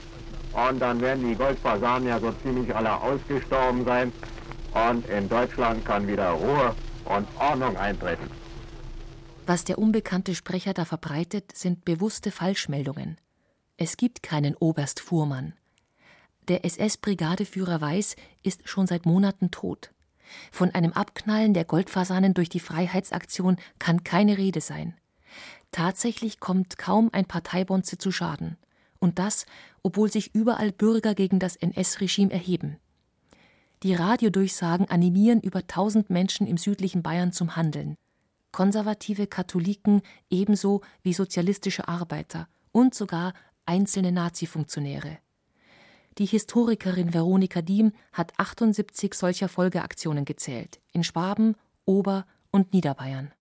[0.53, 4.13] Und dann werden die Goldfasanen ja so ziemlich alle ausgestorben sein.
[4.91, 8.31] Und in Deutschland kann wieder Ruhe und Ordnung eintreten.
[9.47, 13.19] Was der unbekannte Sprecher da verbreitet, sind bewusste Falschmeldungen.
[13.77, 15.55] Es gibt keinen Oberst Fuhrmann.
[16.49, 19.91] Der SS-Brigadeführer Weiß ist schon seit Monaten tot.
[20.51, 24.95] Von einem Abknallen der Goldfasanen durch die Freiheitsaktion kann keine Rede sein.
[25.75, 28.59] Tatsächlich kommt kaum ein Parteibonze zu Schaden.
[29.01, 29.45] Und das,
[29.83, 32.77] obwohl sich überall Bürger gegen das NS-Regime erheben.
[33.83, 37.97] Die Radiodurchsagen animieren über tausend Menschen im südlichen Bayern zum Handeln.
[38.53, 43.33] Konservative Katholiken ebenso wie sozialistische Arbeiter und sogar
[43.67, 45.19] einzelne Nazi-Funktionäre.
[46.19, 53.33] Die Historikerin Veronika Diem hat 78 solcher Folgeaktionen gezählt, in Schwaben, Ober- und Niederbayern.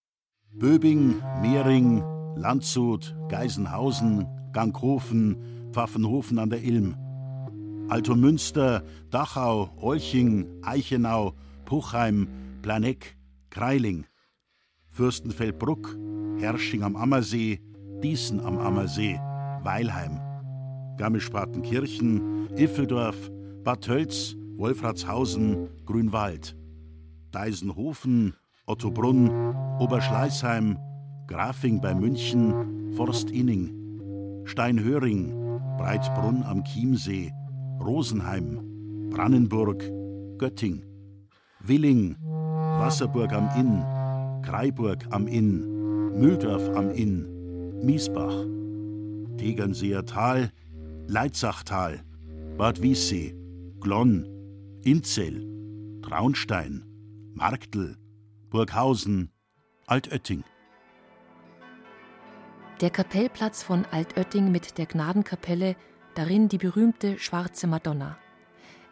[0.55, 2.03] Böbing, Mehring,
[2.35, 6.95] Landshut, Geisenhausen, Ganghofen, Pfaffenhofen an der Ilm.
[7.89, 11.33] Altomünster, Dachau, Olching, Eichenau,
[11.65, 12.27] Puchheim,
[12.61, 13.17] Planeck,
[13.49, 14.05] Kreiling.
[14.89, 15.97] Fürstenfeldbruck,
[16.39, 17.59] Hersching am Ammersee,
[18.03, 19.19] Diesen am Ammersee,
[19.63, 20.19] Weilheim.
[20.97, 23.31] Garmisch-Partenkirchen, Iffeldorf,
[23.63, 26.55] Bad Tölz, Wolfratshausen, Grünwald.
[27.31, 28.35] Deisenhofen,
[28.65, 29.29] Ottobrunn,
[29.79, 30.77] Oberschleißheim,
[31.27, 37.33] Grafing bei München, Forstinning, Steinhöring, Breitbrunn am Chiemsee,
[37.81, 39.83] Rosenheim, Brannenburg,
[40.37, 40.85] Götting,
[41.59, 43.83] Willing, Wasserburg am Inn,
[44.43, 48.45] Kreiburg am Inn, Mühldorf am Inn, Miesbach,
[49.37, 50.51] Tegernseer Tal,
[51.07, 51.99] Leitzachtal,
[52.57, 53.35] Bad Wiessee,
[53.81, 54.25] Glonn,
[54.83, 56.85] Inzell, Traunstein,
[57.33, 57.97] Marktl,
[58.53, 59.31] Burghausen,
[59.87, 60.43] Altötting.
[62.81, 65.75] Der Kapellplatz von Altötting mit der Gnadenkapelle,
[66.13, 68.15] darin die berühmte schwarze Madonna.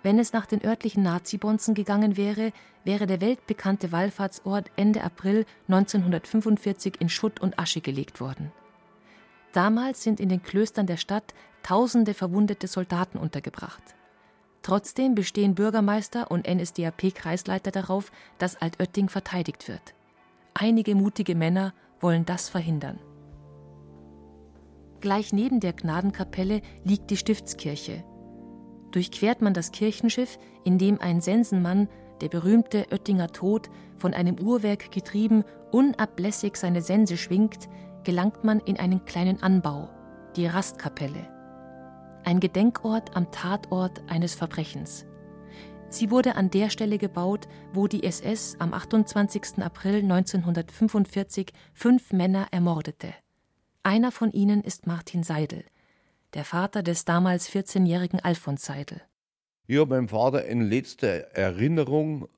[0.02, 2.54] Wenn es nach den örtlichen Nazi-Bonzen gegangen wäre,
[2.86, 8.52] wäre der weltbekannte Wallfahrtsort Ende April 1945 in Schutt und Asche gelegt worden.
[9.54, 13.95] Damals sind in den Klöstern der Stadt tausende verwundete Soldaten untergebracht.
[14.63, 19.95] Trotzdem bestehen Bürgermeister und NSDAP-Kreisleiter darauf, dass Altötting verteidigt wird.
[20.54, 23.00] Einige mutige Männer wollen das verhindern.
[25.00, 28.04] Gleich neben der Gnadenkapelle liegt die Stiftskirche.
[28.91, 31.88] Durchquert man das Kirchenschiff, in dem ein Sensenmann,
[32.19, 37.67] der berühmte Oettinger Tod, von einem Uhrwerk getrieben, unablässig seine Sense schwingt,
[38.04, 39.89] gelangt man in einen kleinen Anbau,
[40.36, 41.41] die Rastkapelle.
[42.24, 45.06] Ein Gedenkort am Tatort eines Verbrechens.
[45.90, 49.58] Sie wurde an der Stelle gebaut, wo die SS am 28.
[49.58, 53.14] April 1945 fünf Männer ermordete.
[53.82, 55.66] Einer von ihnen ist Martin Seidel,
[56.36, 59.02] der Vater des damals 14-jährigen Alfons Seidel.
[59.66, 62.30] Ich habe meinem Vater in letzter Erinnerung,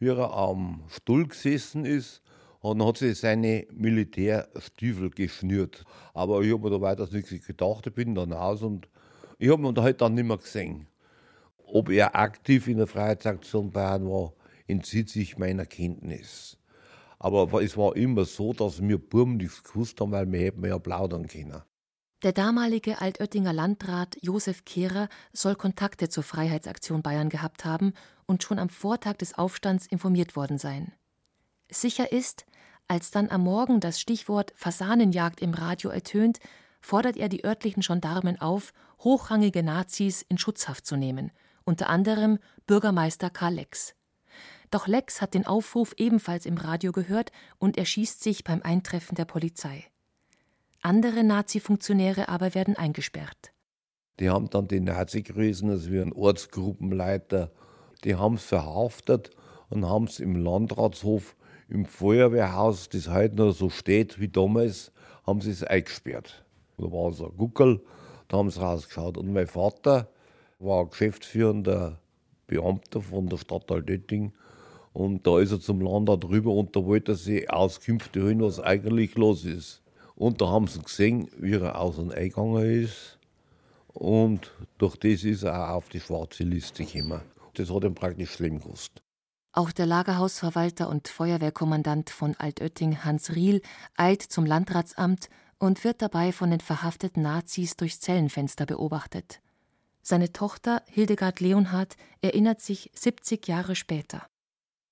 [0.00, 2.22] wie er am Stuhl gesessen ist,
[2.60, 5.84] und hat sich seine Militärstiefel geschnürt.
[6.12, 8.88] Aber ich habe mir da weiter nichts gedacht, ich bin dann aus und
[9.38, 10.86] ich habe ihn halt dann nicht mehr gesehen.
[11.58, 14.32] Ob er aktiv in der Freiheitsaktion Bayern war,
[14.66, 16.56] entzieht sich meiner Kenntnis.
[17.18, 20.78] Aber es war immer so, dass wir Burm nichts gewusst haben, weil wir hätten ja
[20.78, 21.62] plaudern können.
[22.22, 27.92] Der damalige Altöttinger Landrat Josef Kehrer soll Kontakte zur Freiheitsaktion Bayern gehabt haben
[28.26, 30.92] und schon am Vortag des Aufstands informiert worden sein.
[31.70, 32.44] Sicher ist,
[32.88, 36.40] als dann am Morgen das Stichwort Fasanenjagd im Radio ertönt,
[36.80, 41.30] fordert er die örtlichen Gendarmen auf, hochrangige Nazis in Schutzhaft zu nehmen,
[41.64, 43.94] unter anderem Bürgermeister Karl Lex.
[44.70, 49.24] Doch Lex hat den Aufruf ebenfalls im Radio gehört und erschießt sich beim Eintreffen der
[49.24, 49.84] Polizei.
[50.82, 53.52] Andere Nazi-Funktionäre aber werden eingesperrt.
[54.20, 57.50] Die haben dann die Nazi-Größen, also wie ein Ortsgruppenleiter,
[58.04, 59.30] die haben es verhaftet
[59.70, 61.36] und haben es im Landratshof,
[61.68, 64.92] im Feuerwehrhaus, das heute noch so steht wie damals,
[65.26, 66.44] haben sie es eingesperrt.
[66.78, 67.80] Da war so ein Guckel,
[68.28, 69.16] da haben sie rausgeschaut.
[69.16, 70.08] Und mein Vater
[70.58, 71.98] war geschäftsführender
[72.46, 74.32] Beamter von der Stadt Altötting
[74.92, 78.58] und da ist er zum Landrat rüber und da wollte er sich Auskünfte holen, was
[78.58, 79.80] eigentlich los ist.
[80.16, 83.18] Und da haben sie gesehen, wie er aus und eingegangen ist.
[83.88, 87.20] Und durch das ist er auch auf die schwarze Liste gekommen.
[87.54, 89.02] Das hat ihm praktisch schlimm gekostet.
[89.52, 93.62] Auch der Lagerhausverwalter und Feuerwehrkommandant von Altötting, Hans Riel,
[93.96, 95.28] eilt zum Landratsamt
[95.58, 99.40] und wird dabei von den verhafteten Nazis durchs Zellenfenster beobachtet.
[100.02, 104.26] Seine Tochter Hildegard Leonhardt erinnert sich 70 Jahre später.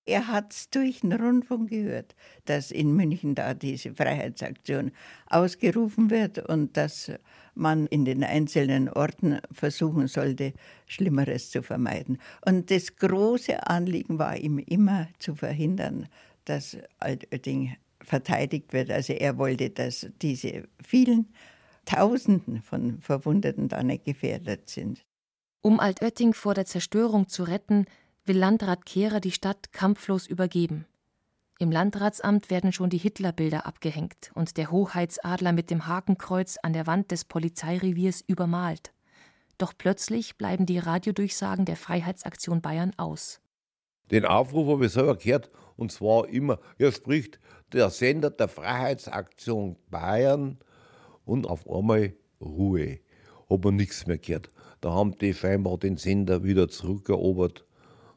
[0.09, 4.93] Er hat durch den Rundfunk gehört, dass in München da diese Freiheitsaktion
[5.27, 7.11] ausgerufen wird und dass
[7.57, 10.53] man in den einzelnen Orten versuchen sollte,
[10.87, 12.19] Schlimmeres zu vermeiden.
[12.45, 16.07] Und das große Anliegen war ihm immer zu verhindern,
[16.45, 18.91] dass Altötting verteidigt wird.
[18.91, 21.33] Also er wollte, dass diese vielen
[21.85, 25.05] Tausenden von Verwundeten da nicht gefährdet sind.
[25.63, 27.87] Um Altötting vor der Zerstörung zu retten,
[28.25, 30.87] will Landrat Kehrer die Stadt kampflos übergeben.
[31.59, 36.87] Im Landratsamt werden schon die Hitlerbilder abgehängt und der Hoheitsadler mit dem Hakenkreuz an der
[36.87, 38.93] Wand des Polizeireviers übermalt.
[39.57, 43.41] Doch plötzlich bleiben die Radiodurchsagen der Freiheitsaktion Bayern aus.
[44.11, 47.41] Den Aufruf habe ich selber gehört und zwar immer, er spricht
[47.73, 50.59] der Sender der Freiheitsaktion Bayern
[51.25, 53.01] und auf einmal Ruhe.
[53.51, 54.51] hat man nichts mehr gehört.
[54.81, 57.65] Da haben die scheinbar den Sender wieder zurückerobert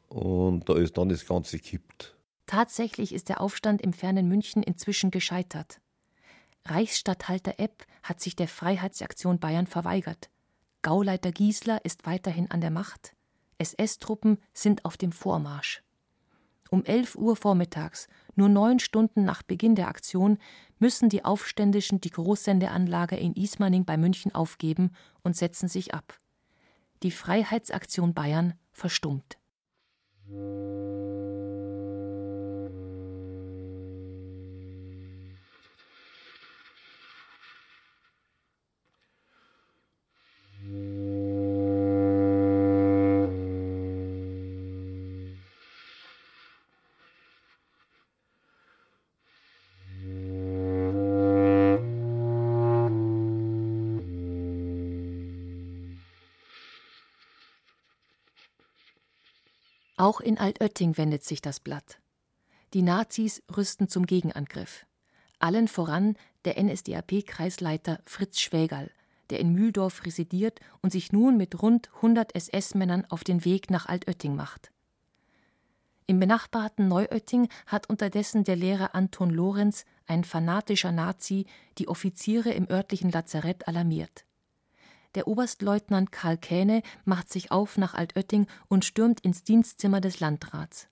[0.07, 2.15] und da ist dann das Ganze kippt.
[2.45, 5.79] Tatsächlich ist der Aufstand im fernen München inzwischen gescheitert.
[6.65, 10.29] Reichsstatthalter Epp hat sich der Freiheitsaktion Bayern verweigert.
[10.81, 13.13] Gauleiter Giesler ist weiterhin an der Macht.
[13.57, 15.83] SS-Truppen sind auf dem Vormarsch.
[16.69, 20.37] Um 11 Uhr vormittags, nur neun Stunden nach Beginn der Aktion,
[20.77, 24.91] müssen die Aufständischen die Großsendeanlage in Ismaning bei München aufgeben
[25.23, 26.17] und setzen sich ab.
[27.01, 29.37] Die Freiheitsaktion Bayern verstummt.
[60.09, 61.99] Auch in Altötting wendet sich das Blatt.
[62.73, 64.87] Die Nazis rüsten zum Gegenangriff.
[65.37, 68.89] Allen voran der NSDAP-Kreisleiter Fritz Schwägerl,
[69.29, 73.85] der in Mühldorf residiert und sich nun mit rund 100 SS-Männern auf den Weg nach
[73.85, 74.71] Altötting macht.
[76.07, 81.45] Im benachbarten Neuötting hat unterdessen der Lehrer Anton Lorenz, ein fanatischer Nazi,
[81.77, 84.25] die Offiziere im örtlichen Lazarett alarmiert.
[85.15, 90.87] Der Oberstleutnant Karl Kähne macht sich auf nach Altötting und stürmt ins Dienstzimmer des Landrats.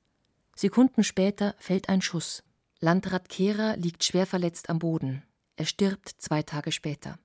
[0.56, 2.44] Sekunden später fällt ein Schuss.
[2.80, 5.24] Landrat Kehrer liegt schwer verletzt am Boden.
[5.56, 7.20] Er stirbt zwei Tage später.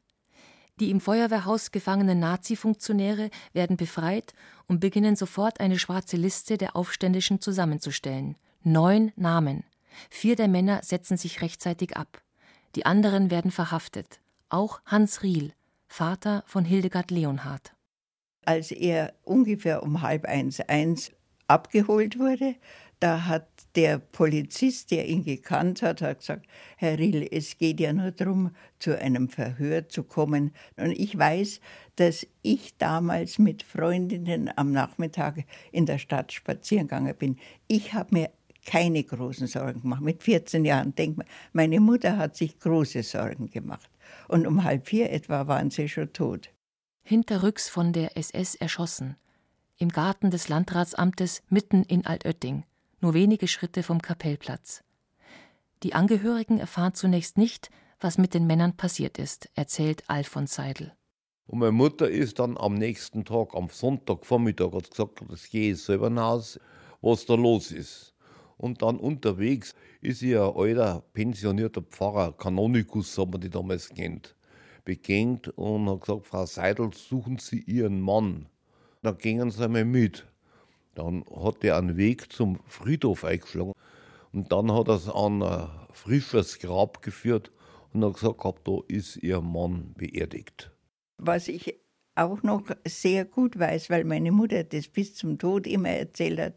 [0.81, 4.33] Die im Feuerwehrhaus gefangenen Nazi-Funktionäre werden befreit
[4.67, 8.37] und beginnen sofort eine schwarze Liste der Aufständischen zusammenzustellen.
[8.63, 9.65] Neun Namen.
[10.11, 12.23] Vier der Männer setzen sich rechtzeitig ab.
[12.75, 14.21] Die anderen werden verhaftet.
[14.49, 15.53] Auch Hans Riel,
[15.93, 17.75] Vater von Hildegard Leonhardt.
[18.47, 21.13] Als er ungefähr um halb eins, eins
[21.49, 22.55] abgeholt wurde,
[22.99, 26.47] da hat der Polizist, der ihn gekannt hat, hat gesagt,
[26.79, 30.53] Herr Riel, es geht ja nur darum, zu einem Verhör zu kommen.
[30.77, 31.61] Und ich weiß,
[31.97, 37.37] dass ich damals mit Freundinnen am Nachmittag in der Stadt spazieren gegangen bin.
[37.69, 38.31] Ich habe mir
[38.65, 40.01] keine großen Sorgen gemacht.
[40.01, 43.92] Mit 14 Jahren, denk mal, meine Mutter hat sich große Sorgen gemacht
[44.33, 46.51] und um halb vier etwa waren sie schon tot.
[47.05, 49.17] Hinterrücks von der SS erschossen.
[49.77, 52.65] Im Garten des Landratsamtes mitten in Altötting,
[53.01, 54.83] nur wenige Schritte vom Kapellplatz.
[55.83, 60.93] Die Angehörigen erfahren zunächst nicht, was mit den Männern passiert ist, erzählt Alfons Seidel.
[61.47, 65.83] Und meine Mutter ist dann am nächsten Tag, am Sonntagvormittag, hat gesagt, das gehe ich
[65.83, 66.61] selber nach Hause,
[67.01, 68.15] was da los ist.
[68.57, 74.35] Und dann unterwegs ist ihr ein alter, pensionierter Pfarrer, Kanonikus, haben wir die damals kennt,
[74.85, 78.47] begegnet und hat gesagt, Frau Seidel, suchen Sie Ihren Mann.
[79.03, 80.27] Dann gingen sie einmal mit.
[80.95, 83.73] Dann hat er einen Weg zum Friedhof eingeschlagen
[84.33, 87.53] und dann hat er es an ein frisches Grab geführt
[87.93, 90.73] und hat gesagt, da ist Ihr Mann beerdigt.
[91.19, 91.82] Was ich
[92.15, 96.55] auch noch sehr gut weiß, weil meine Mutter das bis zum Tod immer erzählt hat,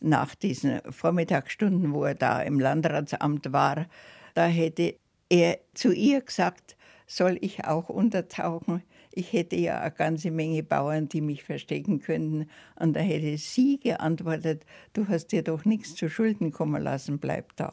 [0.00, 3.86] nach diesen Vormittagsstunden, wo er da im Landratsamt war,
[4.34, 4.96] da hätte
[5.28, 8.82] er zu ihr gesagt, soll ich auch untertauchen?
[9.12, 12.50] Ich hätte ja eine ganze Menge Bauern, die mich verstecken könnten.
[12.78, 17.56] Und da hätte sie geantwortet, du hast dir doch nichts zu Schulden kommen lassen, bleib
[17.56, 17.72] da.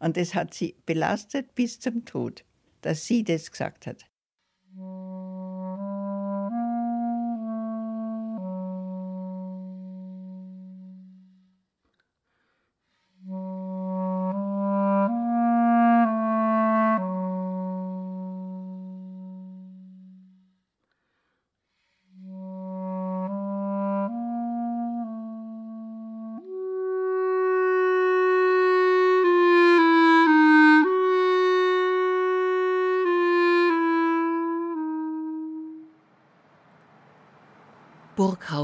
[0.00, 2.44] Und das hat sie belastet bis zum Tod,
[2.80, 4.06] dass sie das gesagt hat.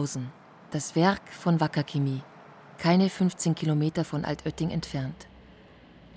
[0.03, 0.33] Burghausen,
[0.73, 2.23] das Werk von Wackerchemie,
[2.79, 5.29] keine 15 Kilometer von Altötting entfernt.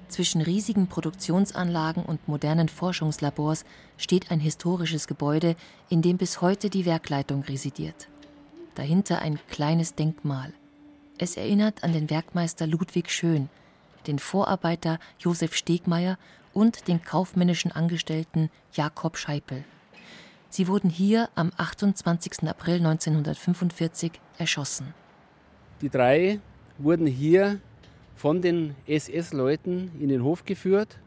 [0.07, 3.63] Zwischen riesigen Produktionsanlagen und modernen Forschungslabors
[3.97, 5.55] steht ein historisches Gebäude,
[5.87, 8.07] in dem bis heute die Werkleitung residiert.
[8.73, 10.51] Dahinter ein kleines Denkmal.
[11.19, 13.49] Es erinnert an den Werkmeister Ludwig Schön,
[14.07, 16.17] den Vorarbeiter Josef Stegmeier
[16.53, 19.63] und den kaufmännischen Angestellten Jakob Scheipel.
[20.49, 22.47] Sie wurden hier am 28.
[22.47, 24.93] April 1945 erschossen.
[25.81, 26.39] Die drei
[26.77, 27.59] wurden hier
[28.15, 30.97] von den SS-Leuten in den Hof geführt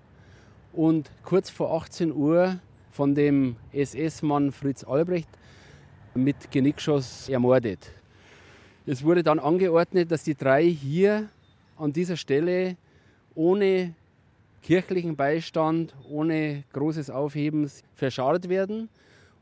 [0.72, 2.58] und kurz vor 18 Uhr
[2.90, 5.28] von dem SS-Mann Fritz Albrecht
[6.14, 7.90] mit Genickschuss ermordet.
[8.86, 11.28] Es wurde dann angeordnet, dass die drei hier
[11.76, 12.76] an dieser Stelle
[13.34, 13.94] ohne
[14.62, 18.88] kirchlichen Beistand, ohne großes Aufhebens verscharrt werden.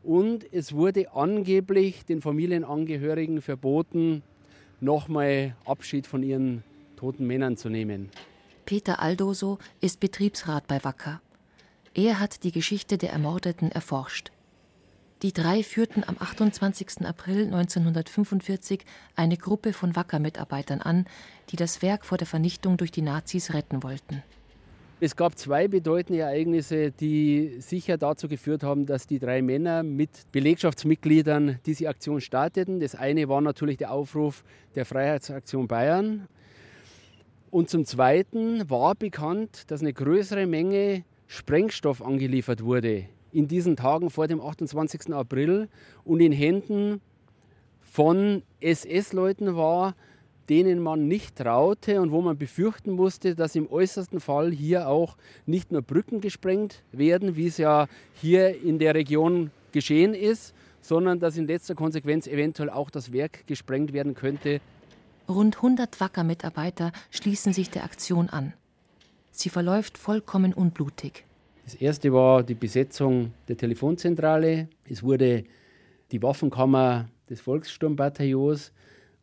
[0.06, 4.22] Und es wurde angeblich den Familienangehörigen verboten,
[4.80, 6.62] nochmal Abschied von ihren
[6.94, 8.10] toten Männern zu nehmen.
[8.66, 11.20] Peter Aldoso ist Betriebsrat bei Wacker.
[11.92, 14.30] Er hat die Geschichte der Ermordeten erforscht.
[15.22, 17.04] Die drei führten am 28.
[17.04, 18.84] April 1945
[19.16, 21.06] eine Gruppe von Wacker-Mitarbeitern an,
[21.50, 24.22] die das Werk vor der Vernichtung durch die Nazis retten wollten.
[24.98, 30.08] Es gab zwei bedeutende Ereignisse, die sicher dazu geführt haben, dass die drei Männer mit
[30.32, 32.80] Belegschaftsmitgliedern diese Aktion starteten.
[32.80, 34.42] Das eine war natürlich der Aufruf
[34.74, 36.26] der Freiheitsaktion Bayern.
[37.50, 44.08] Und zum Zweiten war bekannt, dass eine größere Menge Sprengstoff angeliefert wurde in diesen Tagen
[44.08, 45.12] vor dem 28.
[45.12, 45.68] April
[46.04, 47.02] und in Händen
[47.82, 49.94] von SS-Leuten war,
[50.48, 55.16] denen man nicht traute und wo man befürchten musste, dass im äußersten Fall hier auch
[55.44, 61.18] nicht nur Brücken gesprengt werden, wie es ja hier in der Region geschehen ist, sondern
[61.18, 64.60] dass in letzter Konsequenz eventuell auch das Werk gesprengt werden könnte.
[65.28, 68.52] Rund 100 Wacker-Mitarbeiter schließen sich der Aktion an.
[69.32, 71.24] Sie verläuft vollkommen unblutig.
[71.64, 74.68] Das erste war die Besetzung der Telefonzentrale.
[74.88, 75.44] Es wurde
[76.12, 78.72] die Waffenkammer des Volkssturmbataillons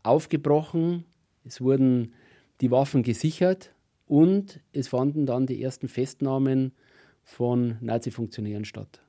[0.04, 1.06] aufgebrochen.
[1.46, 2.14] Es wurden
[2.62, 3.74] die Waffen gesichert
[4.08, 6.72] und es fanden dann die ersten Festnahmen
[7.24, 9.02] von Nazi-Funktionären statt.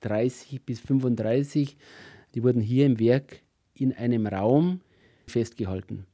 [0.00, 1.76] 30 bis 35,
[2.34, 3.40] die wurden hier im Werk
[3.74, 4.80] in einem Raum
[5.26, 6.06] festgehalten.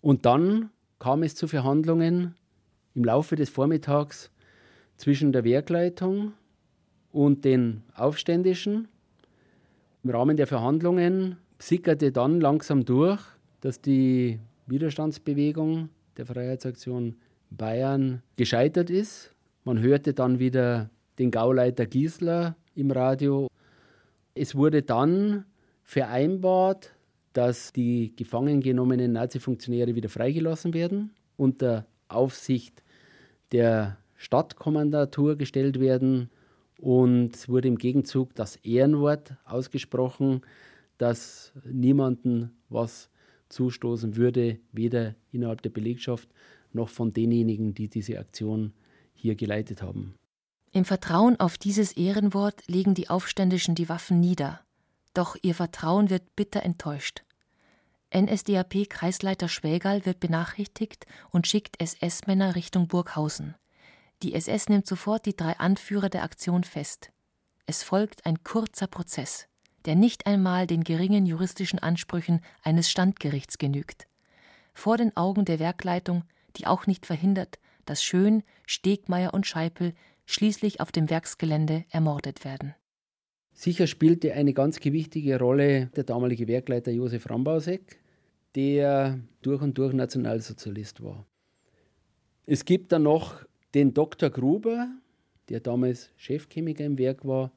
[0.00, 2.34] Und dann kam es zu Verhandlungen
[2.94, 4.30] im Laufe des Vormittags
[4.96, 6.32] zwischen der Werkleitung
[7.12, 8.88] und den Aufständischen.
[10.02, 13.20] Im Rahmen der Verhandlungen sickerte dann langsam durch,
[13.60, 17.16] dass die Widerstandsbewegung der Freiheitsaktion
[17.50, 19.34] Bayern gescheitert ist.
[19.64, 23.48] Man hörte dann wieder den Gauleiter Giesler im Radio.
[24.34, 25.44] Es wurde dann
[25.82, 26.94] vereinbart,
[27.32, 32.82] dass die gefangen genommenen Nazi-Funktionäre wieder freigelassen werden unter Aufsicht
[33.52, 36.30] der Stadtkommandatur gestellt werden.
[36.78, 40.42] Und es wurde im Gegenzug das Ehrenwort ausgesprochen,
[40.98, 43.10] dass niemanden was
[43.54, 46.28] zustoßen würde, weder innerhalb der Belegschaft
[46.72, 48.72] noch von denjenigen, die diese Aktion
[49.14, 50.14] hier geleitet haben.
[50.72, 54.60] Im Vertrauen auf dieses Ehrenwort legen die Aufständischen die Waffen nieder.
[55.14, 57.22] Doch ihr Vertrauen wird bitter enttäuscht.
[58.12, 63.54] NSDAP-Kreisleiter Schwägerl wird benachrichtigt und schickt SS-Männer Richtung Burghausen.
[64.22, 67.12] Die SS nimmt sofort die drei Anführer der Aktion fest.
[67.66, 69.48] Es folgt ein kurzer Prozess,
[69.84, 74.06] der nicht einmal den geringen juristischen Ansprüchen eines Standgerichts genügt.
[74.72, 76.24] Vor den Augen der Werkleitung,
[76.56, 79.94] die auch nicht verhindert, dass Schön, Stegmeier und Scheipel
[80.26, 82.74] schließlich auf dem Werksgelände ermordet werden.
[83.52, 88.00] Sicher spielte eine ganz gewichtige Rolle der damalige Werkleiter Josef Rambausek,
[88.56, 91.26] der durch und durch Nationalsozialist war.
[92.46, 94.30] Es gibt dann noch den Dr.
[94.30, 94.88] Gruber,
[95.48, 97.52] der damals Chefchemiker im Werk war.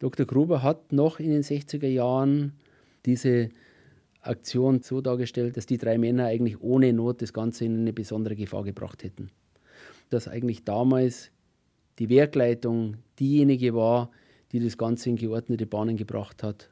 [0.00, 0.26] Dr.
[0.26, 2.54] Gruber hat noch in den 60er Jahren
[3.06, 3.50] diese
[4.22, 8.34] Aktion so dargestellt, dass die drei Männer eigentlich ohne Not das Ganze in eine besondere
[8.34, 9.30] Gefahr gebracht hätten.
[10.08, 11.30] Dass eigentlich damals
[11.98, 14.10] die Werkleitung diejenige war,
[14.52, 16.70] die das Ganze in geordnete Bahnen gebracht hat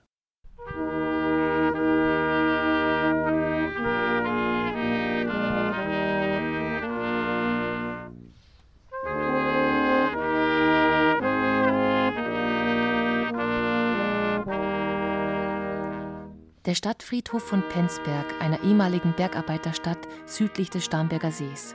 [16.68, 21.74] Der Stadtfriedhof von Penzberg, einer ehemaligen Bergarbeiterstadt südlich des Starnberger Sees.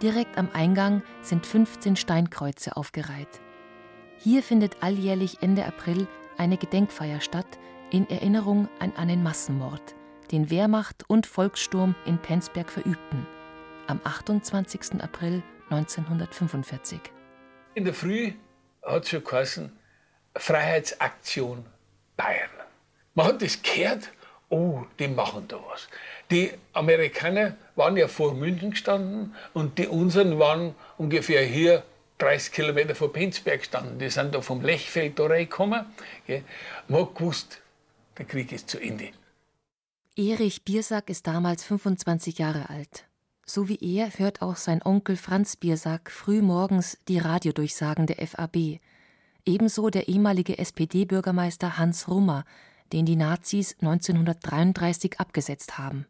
[0.00, 3.42] Direkt am Eingang sind 15 Steinkreuze aufgereiht.
[4.16, 7.58] Hier findet alljährlich Ende April eine Gedenkfeier statt
[7.90, 9.94] in Erinnerung an einen Massenmord,
[10.32, 13.26] den Wehrmacht und Volkssturm in Penzberg verübten,
[13.86, 15.02] am 28.
[15.02, 17.00] April 1945.
[17.74, 18.32] In der Früh
[18.82, 19.78] hat es schon geheißen,
[20.36, 21.66] Freiheitsaktion
[22.16, 22.59] Bayern.
[23.20, 24.08] Man hat das gehört,
[24.48, 25.88] oh, die machen da was.
[26.30, 31.82] Die Amerikaner waren ja vor München gestanden und die unseren waren ungefähr hier
[32.16, 33.98] 30 Kilometer vor Penzberg gestanden.
[33.98, 35.84] Die sind da vom Lechfeld da reingekommen.
[36.88, 37.60] Man hat gewusst,
[38.16, 39.10] der Krieg ist zu Ende.
[40.16, 43.04] Erich Biersack ist damals 25 Jahre alt.
[43.44, 48.80] So wie er hört auch sein Onkel Franz Biersack früh morgens die Radiodurchsagen der FAB.
[49.44, 52.46] Ebenso der ehemalige SPD-Bürgermeister Hans Rummer,
[52.92, 56.06] den die Nazis 1933 abgesetzt haben.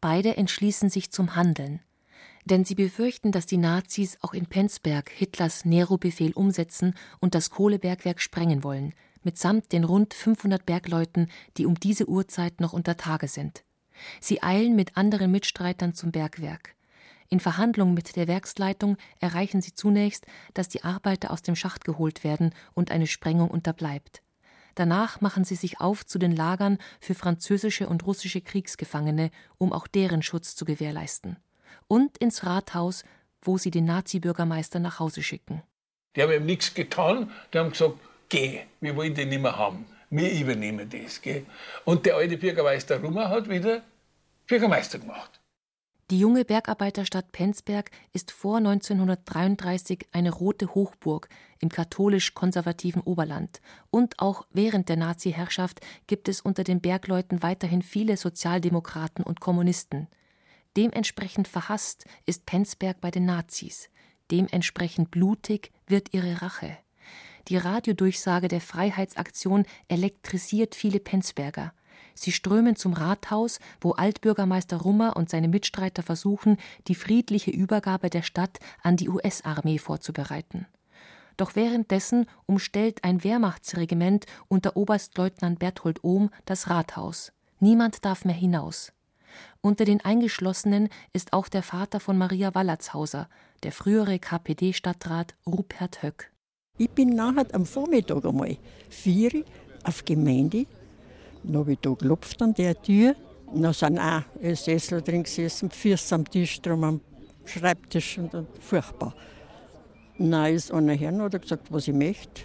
[0.00, 1.80] Beide entschließen sich zum Handeln,
[2.44, 8.20] denn sie befürchten, dass die Nazis auch in Penzberg Hitlers Nero-Befehl umsetzen und das Kohlebergwerk
[8.20, 8.94] sprengen wollen,
[9.24, 13.64] mitsamt den rund 500 Bergleuten, die um diese Uhrzeit noch unter Tage sind.
[14.20, 16.76] Sie eilen mit anderen Mitstreitern zum Bergwerk.
[17.28, 22.22] In Verhandlungen mit der Werksleitung erreichen sie zunächst, dass die Arbeiter aus dem Schacht geholt
[22.22, 24.22] werden und eine Sprengung unterbleibt.
[24.76, 29.86] Danach machen sie sich auf zu den Lagern für französische und russische Kriegsgefangene, um auch
[29.86, 31.38] deren Schutz zu gewährleisten.
[31.88, 33.02] Und ins Rathaus,
[33.40, 35.62] wo sie den Nazi-Bürgermeister nach Hause schicken.
[36.14, 37.94] Die haben ihm nichts getan, die haben gesagt,
[38.28, 39.86] geh, wir wollen den nicht mehr haben.
[40.10, 41.22] Wir übernehmen das.
[41.22, 41.46] Gell?
[41.84, 43.82] Und der alte Bürgermeister Rummer hat wieder
[44.46, 45.40] Bürgermeister gemacht.
[46.10, 51.28] Die junge Bergarbeiterstadt Penzberg ist vor 1933 eine rote Hochburg
[51.58, 53.60] im katholisch-konservativen Oberland.
[53.90, 60.06] Und auch während der Nazi-Herrschaft gibt es unter den Bergleuten weiterhin viele Sozialdemokraten und Kommunisten.
[60.76, 63.90] Dementsprechend verhasst ist Penzberg bei den Nazis.
[64.30, 66.78] Dementsprechend blutig wird ihre Rache.
[67.48, 71.72] Die Radiodurchsage der Freiheitsaktion elektrisiert viele Penzberger.
[72.16, 76.56] Sie strömen zum Rathaus, wo Altbürgermeister Rummer und seine Mitstreiter versuchen,
[76.88, 80.66] die friedliche Übergabe der Stadt an die US-Armee vorzubereiten.
[81.36, 87.32] Doch währenddessen umstellt ein Wehrmachtsregiment unter Oberstleutnant Berthold Ohm das Rathaus.
[87.60, 88.92] Niemand darf mehr hinaus.
[89.60, 93.28] Unter den Eingeschlossenen ist auch der Vater von Maria Wallertshauser,
[93.62, 96.32] der frühere KPD-Stadtrat Rupert Höck.
[96.78, 98.56] Ich bin nachher am Vormittag einmal
[98.88, 99.44] vier
[99.84, 100.66] auf Gemeinde.
[101.46, 103.14] Dann habe ich da geklopft an der Tür.
[103.54, 104.22] Dann sind auch
[104.54, 107.00] Sessel drin gesessen, Füße am Tisch, drum am
[107.44, 109.14] Schreibtisch und, und furchtbar.
[110.18, 112.42] Dann ist einer her und hat gesagt, was ich möchte.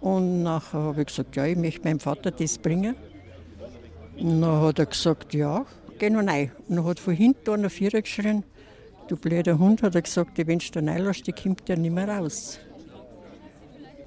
[0.00, 2.94] Und nachher habe ich gesagt, ja, ich möchte meinem Vater das bringen.
[4.18, 5.64] Und dann hat er gesagt, ja,
[5.98, 6.52] geh noch rein.
[6.68, 8.44] Und dann hat von hinten einer Vierer geschrien,
[9.08, 12.58] du blöder Hund, hat er gesagt, wenn du da reinlässt, kommt der nicht mehr raus.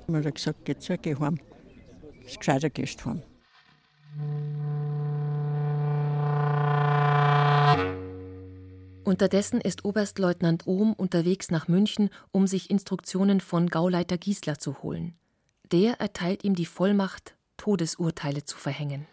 [0.05, 1.39] Dann hat er gesagt, jetzt so, geh heim.
[2.21, 3.23] Das ist gescheiter, gehst heim.
[9.09, 15.15] Unterdessen ist Oberstleutnant Ohm unterwegs nach München, um sich Instruktionen von Gauleiter Giesler zu holen.
[15.71, 19.07] Der erteilt ihm die Vollmacht, Todesurteile zu verhängen.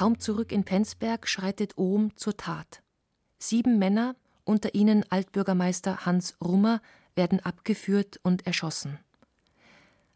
[0.00, 2.82] Kaum zurück in Penzberg schreitet Ohm zur Tat.
[3.38, 6.80] Sieben Männer, unter ihnen Altbürgermeister Hans Rummer,
[7.16, 8.98] werden abgeführt und erschossen.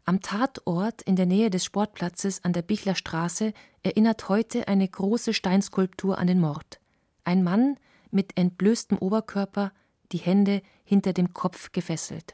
[0.03, 5.35] Am Tatort in der Nähe des Sportplatzes an der Bichler Straße erinnert heute eine große
[5.35, 6.79] Steinskulptur an den Mord.
[7.23, 7.77] Ein Mann
[8.09, 9.71] mit entblößtem Oberkörper,
[10.11, 12.33] die Hände hinter dem Kopf gefesselt.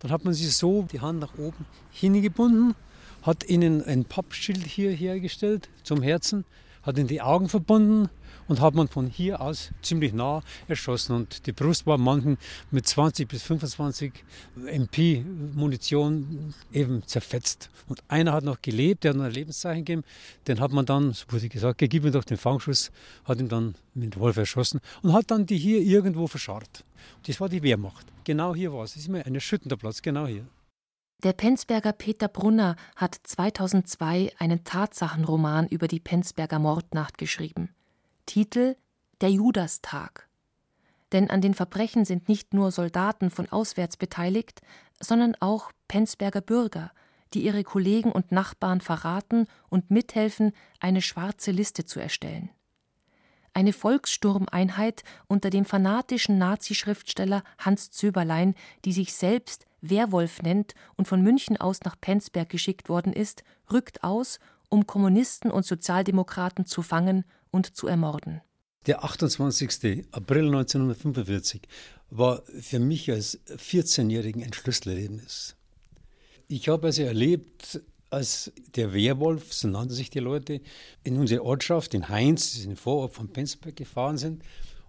[0.00, 2.74] Dann hat man sie so die Hand nach oben hingebunden,
[3.22, 6.44] hat ihnen ein Pappschild hier hergestellt zum Herzen
[6.82, 8.08] hat ihn die Augen verbunden
[8.48, 11.14] und hat man von hier aus ziemlich nah erschossen.
[11.14, 12.36] Und die Brust war manchen
[12.70, 14.12] mit 20 bis 25
[14.66, 15.24] MP
[15.54, 17.70] Munition eben zerfetzt.
[17.88, 20.04] Und einer hat noch gelebt, der hat noch ein Lebenszeichen gegeben.
[20.48, 22.90] Den hat man dann, so wurde gesagt, gib mir doch den Fangschuss,
[23.24, 26.84] hat ihn dann mit Wolf erschossen und hat dann die hier irgendwo verscharrt.
[27.26, 28.06] Das war die Wehrmacht.
[28.24, 28.94] Genau hier war es.
[28.94, 30.44] Das ist immer ein erschütternder Platz, genau hier.
[31.22, 37.74] Der Penzberger Peter Brunner hat 2002 einen Tatsachenroman über die Penzberger Mordnacht geschrieben.
[38.24, 38.76] Titel
[39.20, 40.30] Der Judastag.
[41.12, 44.62] Denn an den Verbrechen sind nicht nur Soldaten von auswärts beteiligt,
[44.98, 46.90] sondern auch Penzberger Bürger,
[47.34, 52.48] die ihre Kollegen und Nachbarn verraten und mithelfen, eine schwarze Liste zu erstellen.
[53.52, 61.22] Eine Volkssturmeinheit unter dem fanatischen Nazi-Schriftsteller Hans Zöberlein, die sich selbst Werwolf nennt und von
[61.22, 63.42] München aus nach Penzberg geschickt worden ist,
[63.72, 64.38] rückt aus,
[64.68, 68.40] um Kommunisten und Sozialdemokraten zu fangen und zu ermorden.
[68.86, 70.06] Der 28.
[70.12, 71.62] April 1945
[72.08, 75.56] war für mich als 14-Jährigen ein Schlüsselerlebnis.
[76.48, 77.80] Ich habe also erlebt,
[78.10, 80.60] als der Werwolf, so nannten sich die Leute,
[81.04, 84.42] in unsere Ortschaft, in Heinz, ist ein Vorort von Penzberg, gefahren sind,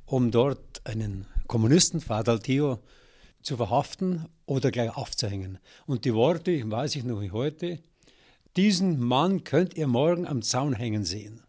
[0.05, 2.79] um dort einen Kommunisten, Vater Theo,
[3.41, 5.59] zu verhaften oder gleich aufzuhängen.
[5.85, 7.79] Und die Worte, weiß ich noch wie heute,
[8.57, 11.41] diesen Mann könnt ihr morgen am Zaun hängen sehen.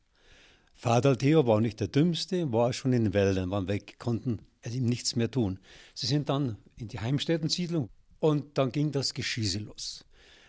[0.74, 4.86] Vater Theo war nicht der Dümmste, war schon in den Wäldern, waren weg, konnten ihm
[4.86, 5.58] nichts mehr tun.
[5.94, 7.88] Sie sind dann in die Heimstättensiedlung
[8.20, 10.04] und dann ging das Geschieße los.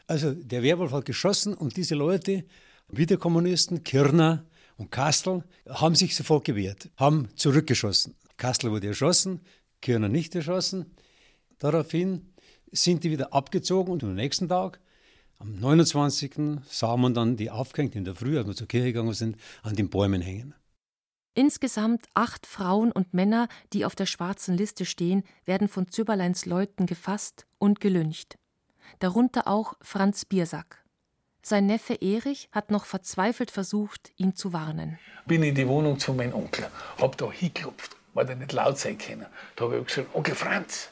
[0.08, 2.44] Also der Werwolf hat geschossen und diese Leute,
[2.90, 4.46] Wiederkommunisten, Kirner
[4.78, 8.16] und Kastel, haben sich sofort gewehrt, haben zurückgeschossen.
[8.38, 9.42] Kastel wurde erschossen,
[9.82, 10.96] Kirner nicht erschossen.
[11.60, 12.34] Daraufhin
[12.72, 14.80] sind die wieder abgezogen und am nächsten Tag,
[15.40, 16.62] am 29.
[16.70, 19.76] sah man dann die aufgehängt in der Früh, als wir zur Kirche gegangen sind, an
[19.76, 20.54] den Bäumen hängen.
[21.36, 26.86] Insgesamt acht Frauen und Männer, die auf der schwarzen Liste stehen, werden von Züberleins Leuten
[26.86, 28.38] gefasst und gelyncht.
[29.00, 30.84] Darunter auch Franz Biersack.
[31.42, 34.98] Sein Neffe Erich hat noch verzweifelt versucht, ihn zu warnen.
[35.26, 36.68] Bin in die Wohnung zu meinem Onkel,
[37.02, 39.26] hab da hingeklopft, weil er nicht laut sein können.
[39.56, 40.90] Da habe ich gesagt, Onkel Franz,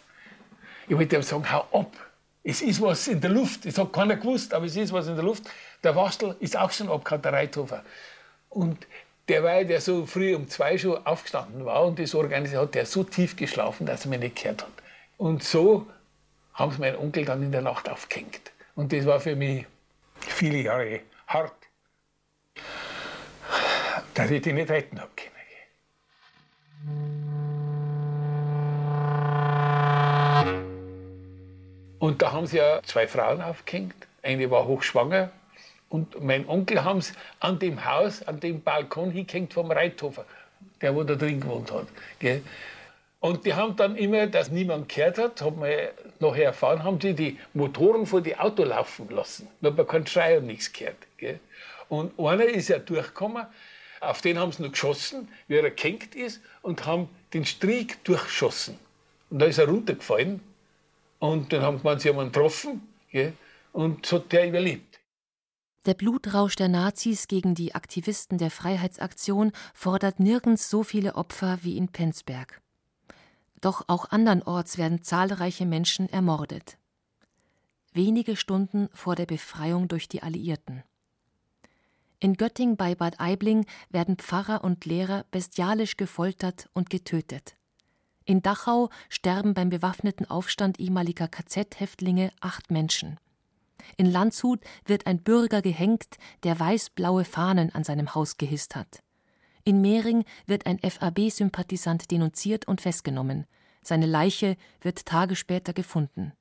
[0.88, 1.96] ich wollte ihm sagen, hau ab.
[2.44, 3.66] Es ist was in der Luft.
[3.66, 5.44] Es hat keiner gewusst, aber es ist was in der Luft.
[5.84, 7.84] Der Wastel ist auch schon abgehauen, der Reithofer.
[8.50, 8.88] Und
[9.30, 12.86] der war, der so früh um zwei schon aufgestanden war und das organisiert hat, der
[12.86, 14.72] so tief geschlafen, dass er mich nicht gehört hat.
[15.18, 15.88] Und so
[16.54, 18.52] haben sie meinen Onkel dann in der Nacht aufgehängt.
[18.76, 19.66] Und das war für mich
[20.20, 21.54] viele Jahre hart,
[24.14, 25.32] dass ich die nicht retten habe können.
[32.00, 33.96] Und da haben sie ja zwei Frauen aufgehängt.
[34.24, 35.30] Eine war hochschwanger
[35.90, 40.26] und mein Onkel haben sie an dem Haus, an dem Balkon hingehängt vom Reithofer,
[40.82, 41.88] der wo da drin gewohnt hat.
[42.18, 42.42] Gell?
[43.22, 45.70] Und die haben dann immer, dass niemand gehört hat, hat man
[46.20, 49.48] nachher erfahren, haben sie die Motoren vor die Auto laufen lassen.
[49.62, 50.98] Hat man keinen Schrei und nichts gehört.
[51.18, 51.40] Gell?
[51.88, 53.46] Und einer ist ja durchgekommen,
[54.00, 58.80] auf den haben sie noch geschossen, wie er gehängt ist, und haben den Strieg durchgeschossen.
[59.30, 60.42] Und da ist er runtergefallen
[61.20, 63.34] und dann haben sie ihn getroffen gell?
[63.72, 65.00] und so hat der überlebt.
[65.86, 71.78] Der Blutrausch der Nazis gegen die Aktivisten der Freiheitsaktion fordert nirgends so viele Opfer wie
[71.78, 72.62] in Penzberg.
[73.62, 76.78] Doch auch andernorts werden zahlreiche Menschen ermordet.
[77.94, 80.84] Wenige Stunden vor der Befreiung durch die Alliierten.
[82.20, 87.56] In Göttingen bei Bad Aibling werden Pfarrer und Lehrer bestialisch gefoltert und getötet.
[88.26, 93.20] In Dachau sterben beim bewaffneten Aufstand ehemaliger KZ-Häftlinge acht Menschen.
[93.98, 99.02] In Landshut wird ein Bürger gehängt, der weiß-blaue Fahnen an seinem Haus gehisst hat.
[99.64, 103.46] In Mehring wird ein FAB-Sympathisant denunziert und festgenommen.
[103.84, 106.34] Seine Leiche wird Tage später gefunden.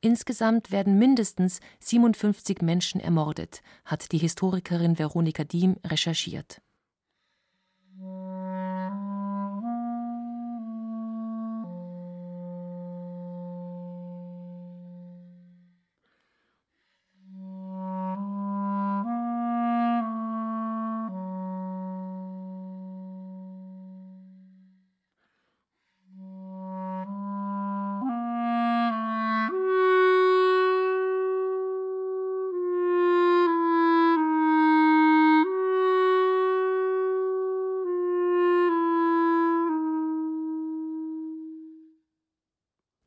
[0.00, 6.60] Insgesamt werden mindestens 57 Menschen ermordet, hat die Historikerin Veronika Diem recherchiert.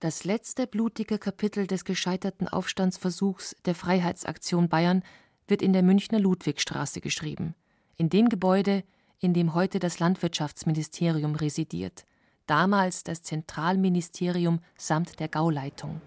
[0.06, 5.01] Das letzte blutige Kapitel des gescheiterten Aufstandsversuchs der Freiheitsaktion Bayern
[5.47, 7.56] wird in der Münchner Ludwigstraße geschrieben,
[7.97, 8.84] in dem Gebäude,
[9.20, 12.06] in dem heute das Landwirtschaftsministerium residiert,
[12.45, 15.99] damals das Zentralministerium samt der Gauleitung.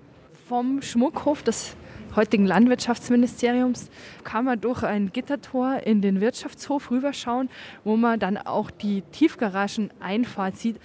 [0.46, 1.74] Vom Schmuckhof des
[2.14, 3.90] heutigen Landwirtschaftsministeriums
[4.22, 7.50] kann man durch ein Gittertor in den Wirtschaftshof rüberschauen,
[7.82, 10.78] wo man dann auch die Tiefgarageneinfahrt sieht,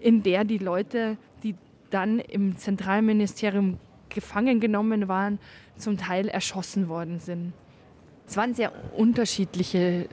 [0.00, 1.16] in der die Leute
[1.92, 3.78] dann im Zentralministerium
[4.08, 5.38] gefangen genommen waren,
[5.76, 7.52] zum Teil erschossen worden sind.
[8.26, 10.08] Es waren sehr unterschiedliche äh,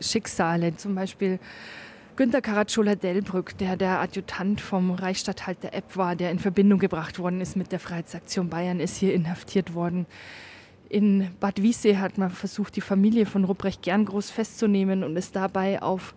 [0.00, 0.76] Schicksale.
[0.76, 1.38] Zum Beispiel
[2.16, 7.56] Günter Karatschola-Delbrück, der der Adjutant vom Reichsstatthalter Epp war, der in Verbindung gebracht worden ist
[7.56, 10.06] mit der Freiheitsaktion Bayern, ist hier inhaftiert worden.
[10.88, 15.82] In Bad Wiessee hat man versucht, die Familie von Ruprecht Gerngroß festzunehmen und ist dabei
[15.82, 16.14] auf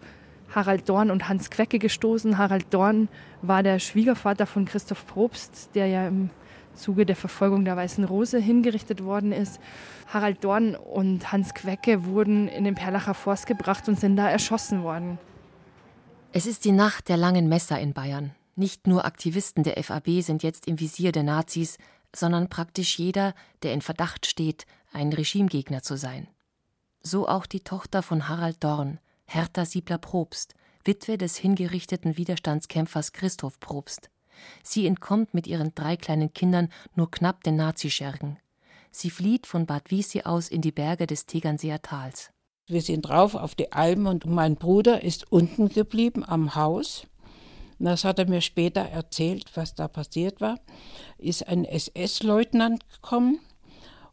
[0.54, 2.38] Harald Dorn und Hans Quecke gestoßen.
[2.38, 3.10] Harald Dorn
[3.42, 6.30] war der Schwiegervater von Christoph Probst, der ja im
[6.74, 9.60] Zuge der Verfolgung der Weißen Rose hingerichtet worden ist.
[10.08, 14.84] Harald Dorn und Hans Quecke wurden in den Perlacher Forst gebracht und sind da erschossen
[14.84, 15.18] worden.
[16.32, 18.36] Es ist die Nacht der langen Messer in Bayern.
[18.56, 21.78] Nicht nur Aktivisten der FAB sind jetzt im Visier der Nazis,
[22.16, 23.34] sondern praktisch jeder,
[23.64, 26.28] der in Verdacht steht, ein Regimegegner zu sein.
[27.02, 30.56] So auch die Tochter von Harald Dorn, Hertha Siebler-Probst,
[30.86, 34.10] Witwe des hingerichteten Widerstandskämpfers Christoph Probst.
[34.64, 38.40] Sie entkommt mit ihren drei kleinen Kindern nur knapp den Nazischergen.
[38.90, 42.32] Sie flieht von Bad Wiessee aus in die Berge des Tegernseer Tals.
[42.68, 47.06] Wir sind drauf auf die Alm und mein Bruder ist unten geblieben am Haus.
[47.80, 50.60] Das hat er mir später erzählt, was da passiert war.
[51.18, 53.40] Ist ein SS-Leutnant gekommen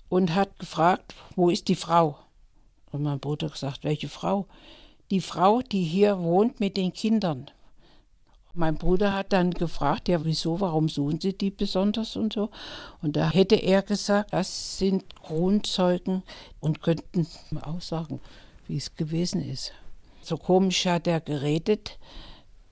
[0.09, 2.19] und hat gefragt, wo ist die Frau?
[2.91, 4.47] Und mein Bruder gesagt, welche Frau?
[5.11, 7.51] Die Frau, die hier wohnt mit den Kindern.
[8.57, 12.51] Mein Bruder hat dann gefragt, ja, wieso, warum suchen Sie die besonders und so.
[13.03, 16.23] Und da hätte er gesagt, das sind Kronzeugen
[16.61, 17.27] und könnten
[17.61, 18.21] aussagen,
[18.69, 19.73] wie es gewesen ist.
[20.23, 21.99] So komisch hat er geredet,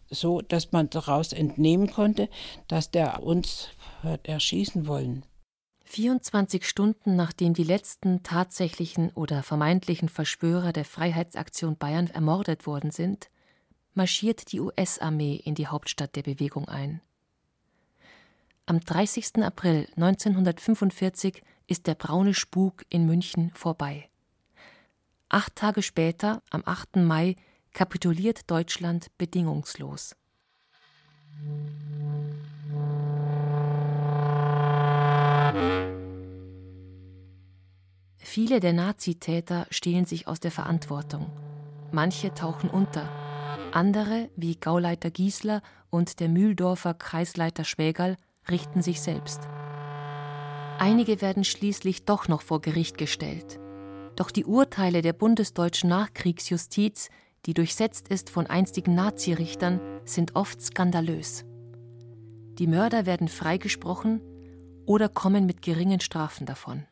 [0.08, 2.28] so dass man daraus entnehmen konnte,
[2.68, 3.68] dass der uns
[4.02, 5.24] hat erschießen wollen.
[5.92, 13.28] 24 Stunden nachdem die letzten tatsächlichen oder vermeintlichen Verschwörer der Freiheitsaktion Bayern ermordet worden sind,
[13.92, 17.02] marschiert die US-Armee in die Hauptstadt der Bewegung ein.
[18.64, 19.42] Am 30.
[19.42, 24.08] April 1945 ist der braune Spuk in München vorbei.
[25.28, 26.96] Acht Tage später, am 8.
[26.96, 27.36] Mai,
[27.74, 30.16] kapituliert Deutschland bedingungslos.
[38.24, 41.30] Viele der Nazitäter stehlen sich aus der Verantwortung.
[41.90, 43.10] Manche tauchen unter.
[43.72, 45.60] Andere, wie Gauleiter Giesler
[45.90, 48.16] und der Mühldorfer Kreisleiter Schwägerl,
[48.48, 49.40] richten sich selbst.
[50.78, 53.58] Einige werden schließlich doch noch vor Gericht gestellt.
[54.16, 57.10] Doch die Urteile der bundesdeutschen Nachkriegsjustiz,
[57.44, 61.44] die durchsetzt ist von einstigen Nazirichtern, sind oft skandalös.
[62.58, 64.20] Die Mörder werden freigesprochen
[64.86, 66.86] oder kommen mit geringen Strafen davon.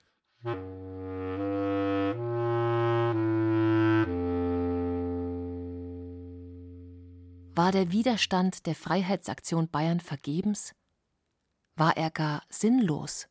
[7.57, 10.72] War der Widerstand der Freiheitsaktion Bayern vergebens?
[11.74, 13.26] War er gar sinnlos?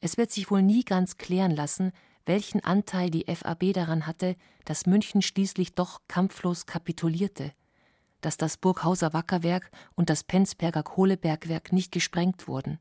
[0.00, 1.90] Es wird sich wohl nie ganz klären lassen,
[2.26, 7.52] welchen Anteil die FAB daran hatte, dass München schließlich doch kampflos kapitulierte,
[8.20, 12.78] dass das Burghauser Wackerwerk und das Penzberger Kohlebergwerk nicht gesprengt wurden,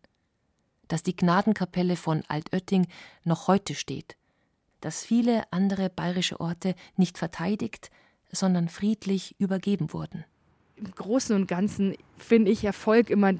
[0.87, 2.87] dass die Gnadenkapelle von Altötting
[3.23, 4.17] noch heute steht,
[4.81, 7.89] dass viele andere bayerische Orte nicht verteidigt,
[8.35, 10.23] sondern friedlich übergeben wurden.
[10.75, 13.33] Im Großen und Ganzen finde ich Erfolg immer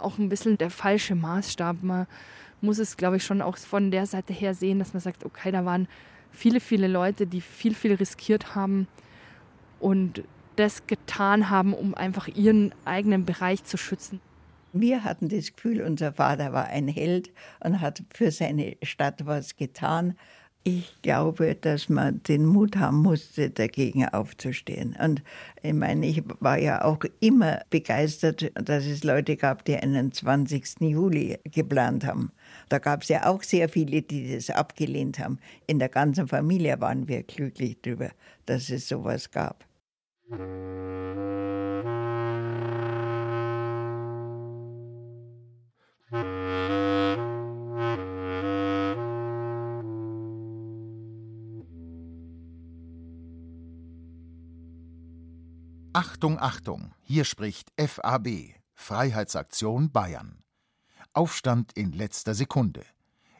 [0.00, 1.82] auch ein bisschen der falsche Maßstab.
[1.82, 2.06] Man
[2.60, 5.50] muss es, glaube ich, schon auch von der Seite her sehen, dass man sagt, okay,
[5.50, 5.88] da waren
[6.30, 8.86] viele, viele Leute, die viel, viel riskiert haben
[9.80, 10.22] und
[10.56, 14.20] das getan haben, um einfach ihren eigenen Bereich zu schützen.
[14.72, 19.56] Wir hatten das Gefühl, unser Vater war ein Held und hat für seine Stadt was
[19.56, 20.14] getan.
[20.68, 24.94] Ich glaube, dass man den Mut haben musste, dagegen aufzustehen.
[25.02, 25.22] Und
[25.62, 30.80] ich meine, ich war ja auch immer begeistert, dass es Leute gab, die einen 20.
[30.80, 32.32] Juli geplant haben.
[32.68, 35.38] Da gab es ja auch sehr viele, die das abgelehnt haben.
[35.66, 38.10] In der ganzen Familie waren wir glücklich darüber,
[38.44, 39.64] dass es sowas gab.
[56.00, 60.44] Achtung, Achtung, hier spricht FAB, Freiheitsaktion Bayern.
[61.12, 62.84] Aufstand in letzter Sekunde.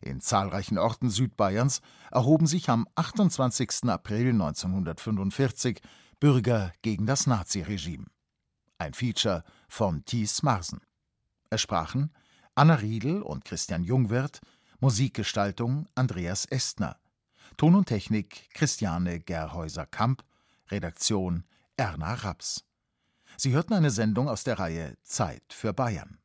[0.01, 3.85] In zahlreichen Orten Südbayerns erhoben sich am 28.
[3.85, 5.81] April 1945
[6.19, 8.07] Bürger gegen das Naziregime.
[8.77, 10.81] Ein Feature von Thies Marsen.
[11.51, 12.13] Es sprachen
[12.57, 14.41] Anna Riedel und Christian Jungwirth,
[14.81, 16.99] Musikgestaltung Andreas Estner,
[17.57, 20.25] Ton und Technik Christiane Gerhäuser-Kamp,
[20.73, 21.45] Redaktion
[21.79, 22.65] Erna Raps.
[23.37, 26.19] Sie hörten eine Sendung aus der Reihe Zeit für Bayern.